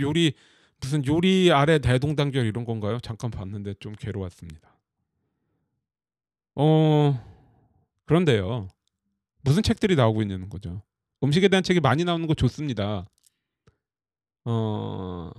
요리 0.00 0.34
무슨 0.80 1.04
요리 1.06 1.50
아래 1.52 1.78
대동단결 1.78 2.46
이런 2.46 2.64
건가요? 2.64 2.98
잠깐 3.00 3.30
봤는데 3.30 3.74
좀 3.80 3.94
괴로웠습니다. 3.94 4.74
어 6.56 7.20
그런데요 8.06 8.68
무슨 9.42 9.62
책들이 9.62 9.96
나오고 9.96 10.22
있는 10.22 10.48
거죠? 10.48 10.82
음식에 11.22 11.48
대한 11.48 11.62
책이 11.62 11.80
많이 11.80 12.04
나오는 12.04 12.26
거 12.26 12.34
좋습니다. 12.34 13.06
어 14.44 15.30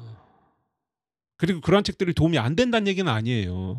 그리고 1.38 1.62
그런 1.62 1.84
책들이 1.84 2.14
도움이 2.14 2.38
안 2.40 2.56
된다는 2.56 2.88
얘기는 2.88 3.10
아니에요. 3.12 3.78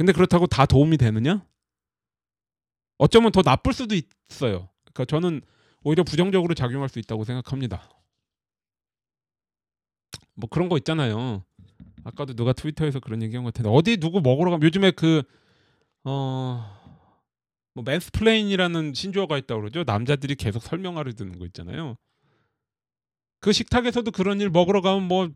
근데 0.00 0.14
그렇다고 0.14 0.46
다 0.46 0.64
도움이 0.64 0.96
되느냐? 0.96 1.46
어쩌면 2.96 3.32
더 3.32 3.42
나쁠 3.42 3.74
수도 3.74 3.94
있어요. 3.94 4.70
그러니까 4.80 5.04
저는 5.04 5.42
오히려 5.82 6.04
부정적으로 6.04 6.54
작용할 6.54 6.88
수 6.88 6.98
있다고 6.98 7.24
생각합니다. 7.24 7.86
뭐 10.36 10.48
그런 10.48 10.70
거 10.70 10.78
있잖아요. 10.78 11.44
아까도 12.02 12.32
누가 12.32 12.54
트위터에서 12.54 12.98
그런 12.98 13.22
얘기한 13.22 13.44
것 13.44 13.52
같은데 13.52 13.68
어디 13.68 13.98
누구 13.98 14.22
먹으러 14.22 14.50
가면 14.50 14.62
요즘에 14.62 14.92
그 14.92 15.22
어. 16.04 16.80
뭐 17.74 17.84
mansplain이라는 17.84 18.94
신조어가 18.94 19.36
있다고 19.36 19.60
그러죠. 19.60 19.84
남자들이 19.84 20.34
계속 20.34 20.62
설명하려 20.62 21.12
드는 21.12 21.38
거 21.38 21.44
있잖아요. 21.44 21.96
그 23.40 23.52
식탁에서도 23.52 24.10
그런 24.12 24.40
일 24.40 24.48
먹으러 24.48 24.80
가면 24.80 25.08
뭐 25.08 25.28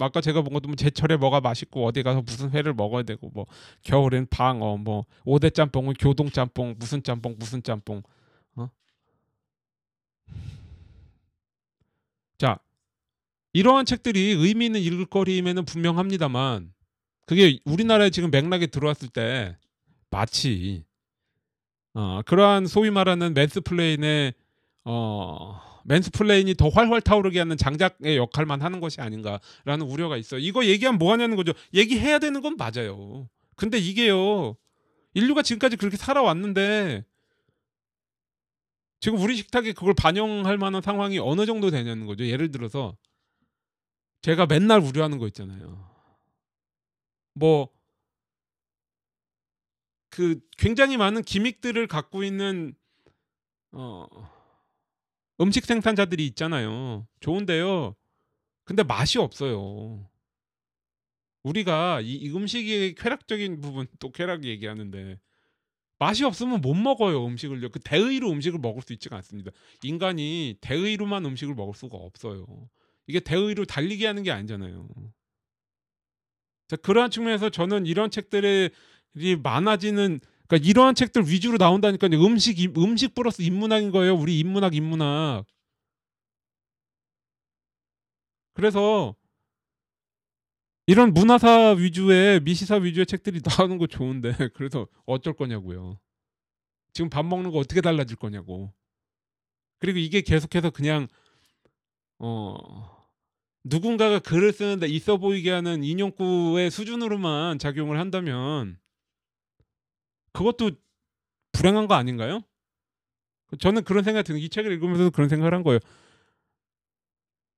아까 0.00 0.20
제가 0.20 0.42
본 0.42 0.52
것도 0.52 0.68
뭐 0.68 0.76
제철에 0.76 1.16
뭐가 1.16 1.40
맛있고 1.40 1.86
어디 1.86 2.02
가서 2.02 2.22
무슨 2.22 2.50
회를 2.50 2.74
먹어야 2.74 3.02
되고 3.02 3.30
뭐 3.30 3.46
겨울엔 3.82 4.26
방어 4.30 4.76
뭐 4.76 5.04
오대 5.24 5.50
짬뽕은 5.50 5.94
교동 5.98 6.30
짬뽕 6.30 6.74
무슨 6.78 7.02
짬뽕 7.02 7.36
무슨 7.38 7.62
짬뽕 7.62 8.02
어? 8.56 8.70
자 12.38 12.58
이러한 13.52 13.86
책들이 13.86 14.32
의미 14.32 14.66
있는 14.66 14.80
읽을거리임에는 14.80 15.64
분명합니다만 15.64 16.72
그게 17.26 17.58
우리나라에 17.64 18.10
지금 18.10 18.30
맥락에 18.30 18.66
들어왔을 18.66 19.08
때 19.08 19.56
마치 20.10 20.84
어, 21.94 22.22
그러한 22.24 22.66
소위 22.66 22.90
말하는 22.90 23.34
맨스플레인의 23.34 24.34
어, 24.84 25.60
맨스플레인이 25.84 26.54
더 26.54 26.68
활활 26.68 27.00
타오르게 27.00 27.38
하는 27.38 27.56
장작의 27.56 28.16
역할만 28.16 28.62
하는 28.62 28.80
것이 28.80 29.00
아닌가라는 29.00 29.86
우려가 29.86 30.16
있어요. 30.16 30.40
이거 30.40 30.64
얘기하면 30.64 30.98
뭐 30.98 31.12
하냐는 31.12 31.36
거죠. 31.36 31.52
얘기해야 31.74 32.18
되는 32.18 32.40
건 32.40 32.56
맞아요. 32.56 33.28
근데 33.56 33.78
이게요. 33.78 34.56
인류가 35.14 35.42
지금까지 35.42 35.76
그렇게 35.76 35.96
살아왔는데 35.96 37.04
지금 39.00 39.18
우리 39.18 39.36
식탁에 39.36 39.72
그걸 39.72 39.94
반영할 39.94 40.58
만한 40.58 40.82
상황이 40.82 41.18
어느 41.18 41.46
정도 41.46 41.70
되냐는 41.70 42.06
거죠. 42.06 42.26
예를 42.26 42.50
들어서 42.50 42.96
제가 44.22 44.46
맨날 44.46 44.80
우려하는 44.80 45.18
거 45.18 45.26
있잖아요. 45.26 45.88
뭐 47.34 47.78
그 50.18 50.40
굉장히 50.56 50.96
많은 50.96 51.22
기믹들을 51.22 51.86
갖고 51.86 52.24
있는 52.24 52.74
어 53.70 54.06
음식 55.40 55.64
생산자들이 55.64 56.26
있잖아요. 56.28 57.06
좋은데요. 57.20 57.94
근데 58.64 58.82
맛이 58.82 59.18
없어요. 59.18 60.08
우리가 61.42 62.00
이, 62.00 62.14
이 62.14 62.30
음식의 62.30 62.94
쾌락적인 62.94 63.60
부분 63.60 63.86
또 63.98 64.10
쾌락 64.10 64.44
얘기하는데 64.44 65.18
맛이 65.98 66.24
없으면 66.24 66.60
못 66.60 66.74
먹어요 66.74 67.26
음식을요. 67.26 67.70
그 67.70 67.80
대의로 67.80 68.30
음식을 68.30 68.58
먹을 68.58 68.82
수 68.82 68.92
있지가 68.92 69.16
않습니다. 69.16 69.50
인간이 69.82 70.56
대의로만 70.60 71.24
음식을 71.24 71.54
먹을 71.54 71.74
수가 71.74 71.96
없어요. 71.96 72.46
이게 73.06 73.20
대의로 73.20 73.64
달리게 73.64 74.06
하는 74.06 74.22
게 74.22 74.30
아니잖아요. 74.30 74.88
자, 76.68 76.76
그러한 76.76 77.10
측면에서 77.10 77.48
저는 77.48 77.86
이런 77.86 78.10
책들이 78.10 78.70
많아지는 79.42 80.20
그러니까 80.48 80.68
이러한 80.68 80.94
책들 80.94 81.28
위주로 81.28 81.58
나온다니까요. 81.58 82.24
음식 82.24 82.58
임- 82.58 82.74
음식 82.78 83.14
플러스 83.14 83.42
인문학인 83.42 83.90
거예요. 83.90 84.14
우리 84.14 84.38
인문학 84.40 84.74
인문학. 84.74 85.44
그래서 88.54 89.14
이런 90.86 91.12
문화사 91.12 91.72
위주의 91.78 92.40
미시사 92.40 92.76
위주의 92.76 93.04
책들이 93.04 93.40
나오는 93.68 93.76
거 93.78 93.86
좋은데 93.86 94.32
그래서 94.54 94.88
어쩔 95.06 95.34
거냐고요. 95.34 95.98
지금 96.94 97.10
밥 97.10 97.24
먹는 97.26 97.50
거 97.50 97.58
어떻게 97.58 97.80
달라질 97.82 98.16
거냐고. 98.16 98.72
그리고 99.78 99.98
이게 99.98 100.22
계속해서 100.22 100.70
그냥 100.70 101.06
어 102.18 102.56
누군가가 103.64 104.18
글을 104.18 104.52
쓰는데 104.52 104.88
있어 104.88 105.18
보이게 105.18 105.50
하는 105.50 105.84
인용구의 105.84 106.70
수준으로만 106.70 107.58
작용을 107.58 108.00
한다면 108.00 108.78
그것도 110.38 110.70
불행한 111.50 111.88
거 111.88 111.94
아닌가요? 111.94 112.42
저는 113.58 113.82
그런 113.82 114.04
생각이 114.04 114.24
드는 114.24 114.38
이 114.38 114.48
책을 114.48 114.70
읽으면서 114.70 115.10
그런 115.10 115.28
생각을 115.28 115.52
한 115.52 115.64
거예요. 115.64 115.80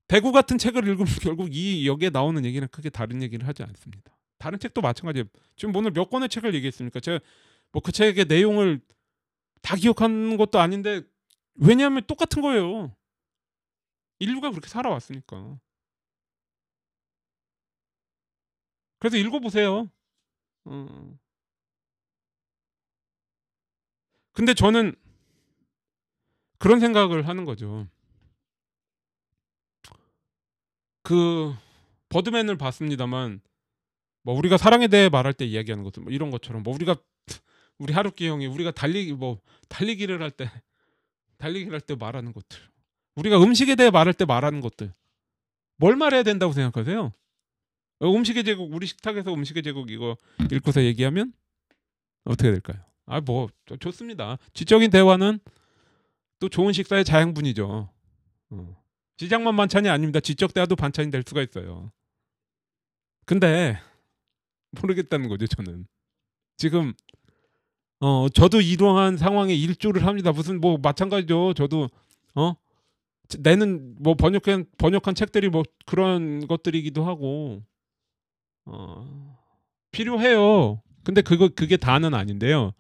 대구 0.09 0.33
같은 0.33 0.57
책을 0.57 0.89
읽으면 0.89 1.05
결국 1.23 1.55
이 1.55 1.87
여기에 1.87 2.09
나오는 2.09 2.43
얘기는 2.43 2.67
크게 2.69 2.89
다른 2.89 3.23
얘기를 3.23 3.47
하지 3.47 3.63
않습니다. 3.65 4.17
다른 4.39 4.59
책도 4.59 4.81
마찬가지예요. 4.81 5.27
지금 5.57 5.77
오늘 5.77 5.91
몇 5.91 6.09
권의 6.09 6.31
책을 6.31 6.55
얘기했습니까? 6.55 7.01
제가 7.01 7.21
뭐 7.73 7.83
그 7.83 7.93
책의 7.93 8.25
내용을 8.25 8.81
다 9.61 9.77
기억하는 9.77 10.39
것도 10.39 10.59
아닌데 10.59 11.03
왜냐하면 11.57 12.03
똑같은 12.07 12.41
거예요. 12.41 12.97
인류가 14.21 14.51
그렇게 14.51 14.69
살아왔으니까. 14.69 15.61
그래서 18.99 19.19
읽어보세요. 19.19 19.91
어. 20.65 21.19
근데 24.33 24.55
저는 24.55 24.95
그런 26.59 26.81
생각을 26.81 27.27
하는 27.27 27.45
거죠. 27.45 27.89
그 31.03 31.55
버드맨을 32.11 32.57
봤습니다만 32.57 33.41
뭐 34.23 34.35
우리가 34.35 34.57
사랑에 34.59 34.89
대해 34.89 35.09
말할 35.09 35.33
때 35.33 35.45
이야기하는 35.47 35.85
것들 35.85 36.03
뭐 36.03 36.13
이런 36.13 36.31
것처럼 36.31 36.63
뭐 36.63 36.75
우리가 36.75 36.97
우리 37.79 37.93
하루키 37.93 38.29
형이 38.29 38.47
우리가 38.47 38.71
달리기 38.73 39.15
뭐 39.15 39.41
달리기를 39.69 40.21
할 40.21 40.31
때 40.31 40.51
달리기를 41.39 41.73
할 41.73 41.81
때 41.81 41.95
말하는 41.95 42.33
것들 42.33 42.59
우리가 43.17 43.43
음식에 43.43 43.75
대해 43.77 43.91
말할 43.91 44.13
때 44.13 44.25
말하는 44.27 44.61
것들 44.61 44.93
뭘 45.77 45.97
말해야 45.97 46.23
된다고 46.23 46.53
생각하세요? 46.53 47.11
어, 48.01 48.15
음식의 48.15 48.45
제국 48.45 48.73
우리 48.73 48.87
식탁에서 48.87 49.33
음식의 49.33 49.63
제국 49.63 49.91
이거 49.91 50.17
읽고서 50.53 50.83
얘기하면 50.83 51.33
어떻게 52.25 52.51
될까요? 52.51 52.85
아 53.11 53.21
뭐 53.21 53.49
좋습니다. 53.81 54.39
지적인 54.55 54.91
대화는 54.91 55.41
또 56.39 56.49
좋은 56.49 56.73
식사의 56.73 57.05
자양분이죠. 57.05 57.91
어. 58.51 58.77
지장만 59.17 59.57
반찬이 59.57 59.89
아닙니다. 59.89 60.21
지적 60.21 60.55
대화도 60.55 60.77
반찬이 60.77 61.11
될 61.11 61.23
수가 61.27 61.43
있어요. 61.43 61.93
근데 63.27 63.79
모르겠다는 64.81 65.29
거죠 65.29 65.47
저는 65.47 65.87
지금 66.57 66.95
어 68.01 68.29
저도 68.29 68.61
이러한 68.61 69.17
상황에 69.17 69.55
일조를 69.55 70.07
합니다. 70.07 70.33
무슨 70.33 70.61
뭐 70.61 70.79
마찬가지죠. 70.79 71.55
저도 71.55 71.89
어 72.35 72.55
내는 73.41 73.97
뭐 73.99 74.15
번역한 74.15 74.67
번역한 74.79 75.15
책들이 75.15 75.49
뭐 75.49 75.65
그런 75.85 76.47
것들이기도 76.47 77.05
하고 77.05 77.63
어, 78.65 79.39
필요해요. 79.91 80.81
근데 81.05 81.23
그거 81.23 81.49
그게 81.55 81.77
다는 81.77 82.15
아닌데요. 82.15 82.73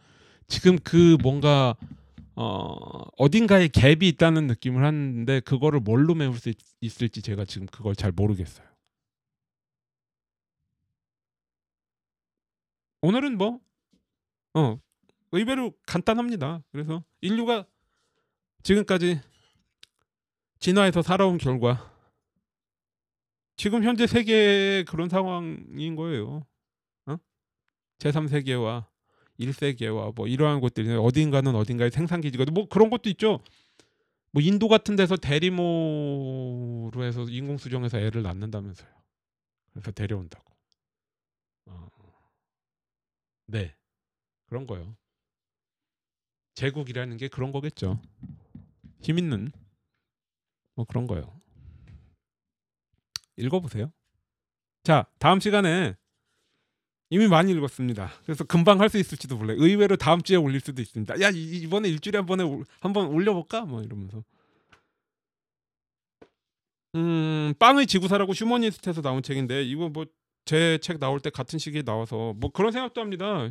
지금 0.51 0.79
그 0.83 1.17
뭔가 1.23 1.77
어, 2.35 3.05
어딘가에 3.17 3.69
갭이 3.69 4.03
있다는 4.03 4.49
느낌을 4.49 4.85
하는데 4.85 5.41
그거를 5.41 5.79
뭘로 5.81 6.15
메울 6.15 6.37
수 6.37 6.51
있, 6.51 6.57
있을지 6.81 7.23
제가 7.23 7.45
지금 7.45 7.67
그걸 7.69 7.95
잘 7.95 8.11
모르겠어요. 8.11 8.67
오늘은 13.01 13.39
뭐 13.39 13.61
어, 14.55 14.79
의외로 15.31 15.73
간단합니다. 15.87 16.63
그래서 16.73 17.05
인류가 17.21 17.65
지금까지 18.65 19.21
진화해서 20.59 21.01
살아온 21.01 21.39
결과 21.39 21.91
지금 23.57 23.85
현재 23.85 24.07
세계의 24.09 24.85
그런 24.85 25.09
상황인 25.09 25.95
거예요. 25.95 26.45
어? 27.07 27.17
제3세계와 27.99 28.90
1세계와 29.41 30.15
뭐 30.15 30.27
이러한 30.27 30.61
것들이 30.61 30.95
어딘가는 30.95 31.55
어딘가에 31.55 31.91
생산 31.91 32.21
기지가 32.21 32.45
뭐 32.53 32.69
그런 32.69 32.91
것도 32.91 33.09
있죠. 33.11 33.41
뭐 34.33 34.43
인도 34.43 34.69
같은 34.69 34.95
데서 34.97 35.17
대리모로 35.17 37.05
해서 37.05 37.25
인공 37.25 37.59
수정해서 37.59 37.99
애를 37.99 38.23
낳는다면서요. 38.23 38.89
그래서 39.73 39.91
데려온다고. 39.91 40.45
어. 41.67 41.89
네. 43.47 43.75
그런 44.47 44.67
거요. 44.67 44.97
제국이라는 46.55 47.17
게 47.17 47.29
그런 47.29 47.53
거겠죠. 47.53 48.01
힘 49.01 49.19
있는 49.19 49.51
뭐 50.75 50.85
그런 50.85 51.07
거요. 51.07 51.41
읽어보세요. 53.37 53.93
자, 54.83 55.07
다음 55.19 55.41
시간에 55.41 55.95
이미 57.11 57.27
많이 57.29 57.51
읽었습니다. 57.53 58.11
그래서 58.25 58.45
금방 58.45 58.81
할 58.81 58.89
수 58.89 58.99
있을지도 58.99 59.37
몰라요. 59.37 59.57
의외로 59.61 59.97
다음 59.97 60.23
주에 60.23 60.37
올릴 60.37 60.61
수도 60.61 60.81
있습니다. 60.81 61.21
야, 61.21 61.31
이- 61.31 61.59
이번에 61.63 61.89
일주일에 61.89 62.19
한 62.19 62.27
번에 62.27 62.45
올- 62.45 62.65
한번 62.81 63.07
올려볼까? 63.09 63.63
뭐 63.63 63.83
이러면서. 63.83 64.23
음, 66.97 67.55
빵의 67.59 67.87
지구사라고 67.87 68.33
휴머니스트에서 68.33 69.03
나온 69.03 69.23
책인데 69.23 69.63
이거 69.65 69.89
뭐 69.89 70.05
제 70.47 70.79
책 70.79 70.99
나올 70.99 71.21
때 71.21 71.31
같은 71.31 71.59
시기에 71.59 71.83
나와서 71.83 72.33
뭐 72.37 72.51
그런 72.51 72.73
생각도 72.73 73.01
합니다. 73.01 73.51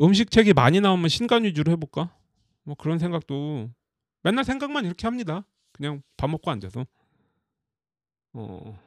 음식 0.00 0.30
책이 0.30 0.52
많이 0.52 0.80
나오면 0.80 1.08
신간 1.08 1.44
위주로 1.44 1.72
해볼까? 1.72 2.14
뭐 2.64 2.74
그런 2.74 2.98
생각도 2.98 3.70
맨날 4.22 4.44
생각만 4.44 4.84
이렇게 4.84 5.06
합니다. 5.06 5.44
그냥 5.72 6.02
밥 6.16 6.28
먹고 6.28 6.50
앉아서. 6.50 6.84
어, 8.34 8.78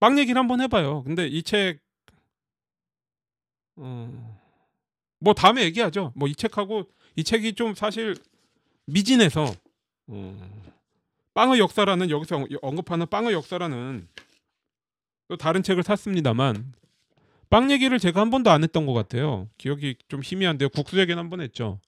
빵 0.00 0.18
얘기를 0.18 0.38
한번 0.38 0.60
해봐요. 0.60 1.02
근데 1.04 1.26
이 1.26 1.42
책, 1.42 1.80
어, 3.76 4.36
뭐 5.20 5.34
다음에 5.34 5.62
얘기하죠. 5.64 6.12
뭐 6.14 6.28
이 6.28 6.34
책하고 6.34 6.84
이 7.16 7.24
책이 7.24 7.54
좀 7.54 7.74
사실 7.74 8.16
미진해서 8.86 9.52
어, 10.08 10.50
빵의 11.34 11.58
역사라는 11.60 12.10
여기서 12.10 12.36
언- 12.36 12.46
언급하는 12.62 13.06
빵의 13.08 13.32
역사라는 13.32 14.08
또 15.28 15.36
다른 15.36 15.62
책을 15.62 15.82
샀습니다만 15.82 16.74
빵 17.50 17.70
얘기를 17.70 17.98
제가 17.98 18.20
한 18.20 18.30
번도 18.30 18.50
안 18.50 18.62
했던 18.62 18.84
것 18.86 18.92
같아요. 18.92 19.48
기억이 19.58 19.96
좀 20.08 20.20
희미한데요. 20.22 20.68
국수 20.70 20.98
얘기는 20.98 21.16
한 21.18 21.30
번 21.30 21.40
했죠. 21.40 21.80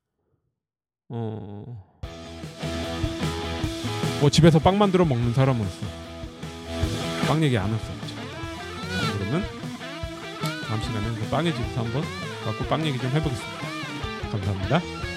어, 1.09 1.84
뭐 4.20 4.30
집에서 4.30 4.59
빵 4.59 4.78
만들어 4.78 5.05
먹는 5.05 5.34
사람으로서 5.34 5.87
빵 7.28 7.43
얘기 7.43 7.57
안. 7.59 7.66
그러면 7.66 7.96
다음 10.69 10.81
시간에 10.83 11.07
그 11.14 11.29
빵의 11.31 11.55
집에서 11.55 11.85
한번 11.85 12.03
갖고 12.45 12.64
빵 12.64 12.85
얘기 12.85 12.99
좀 12.99 13.11
해보겠습니다. 13.11 14.31
감사합니다. 14.31 15.16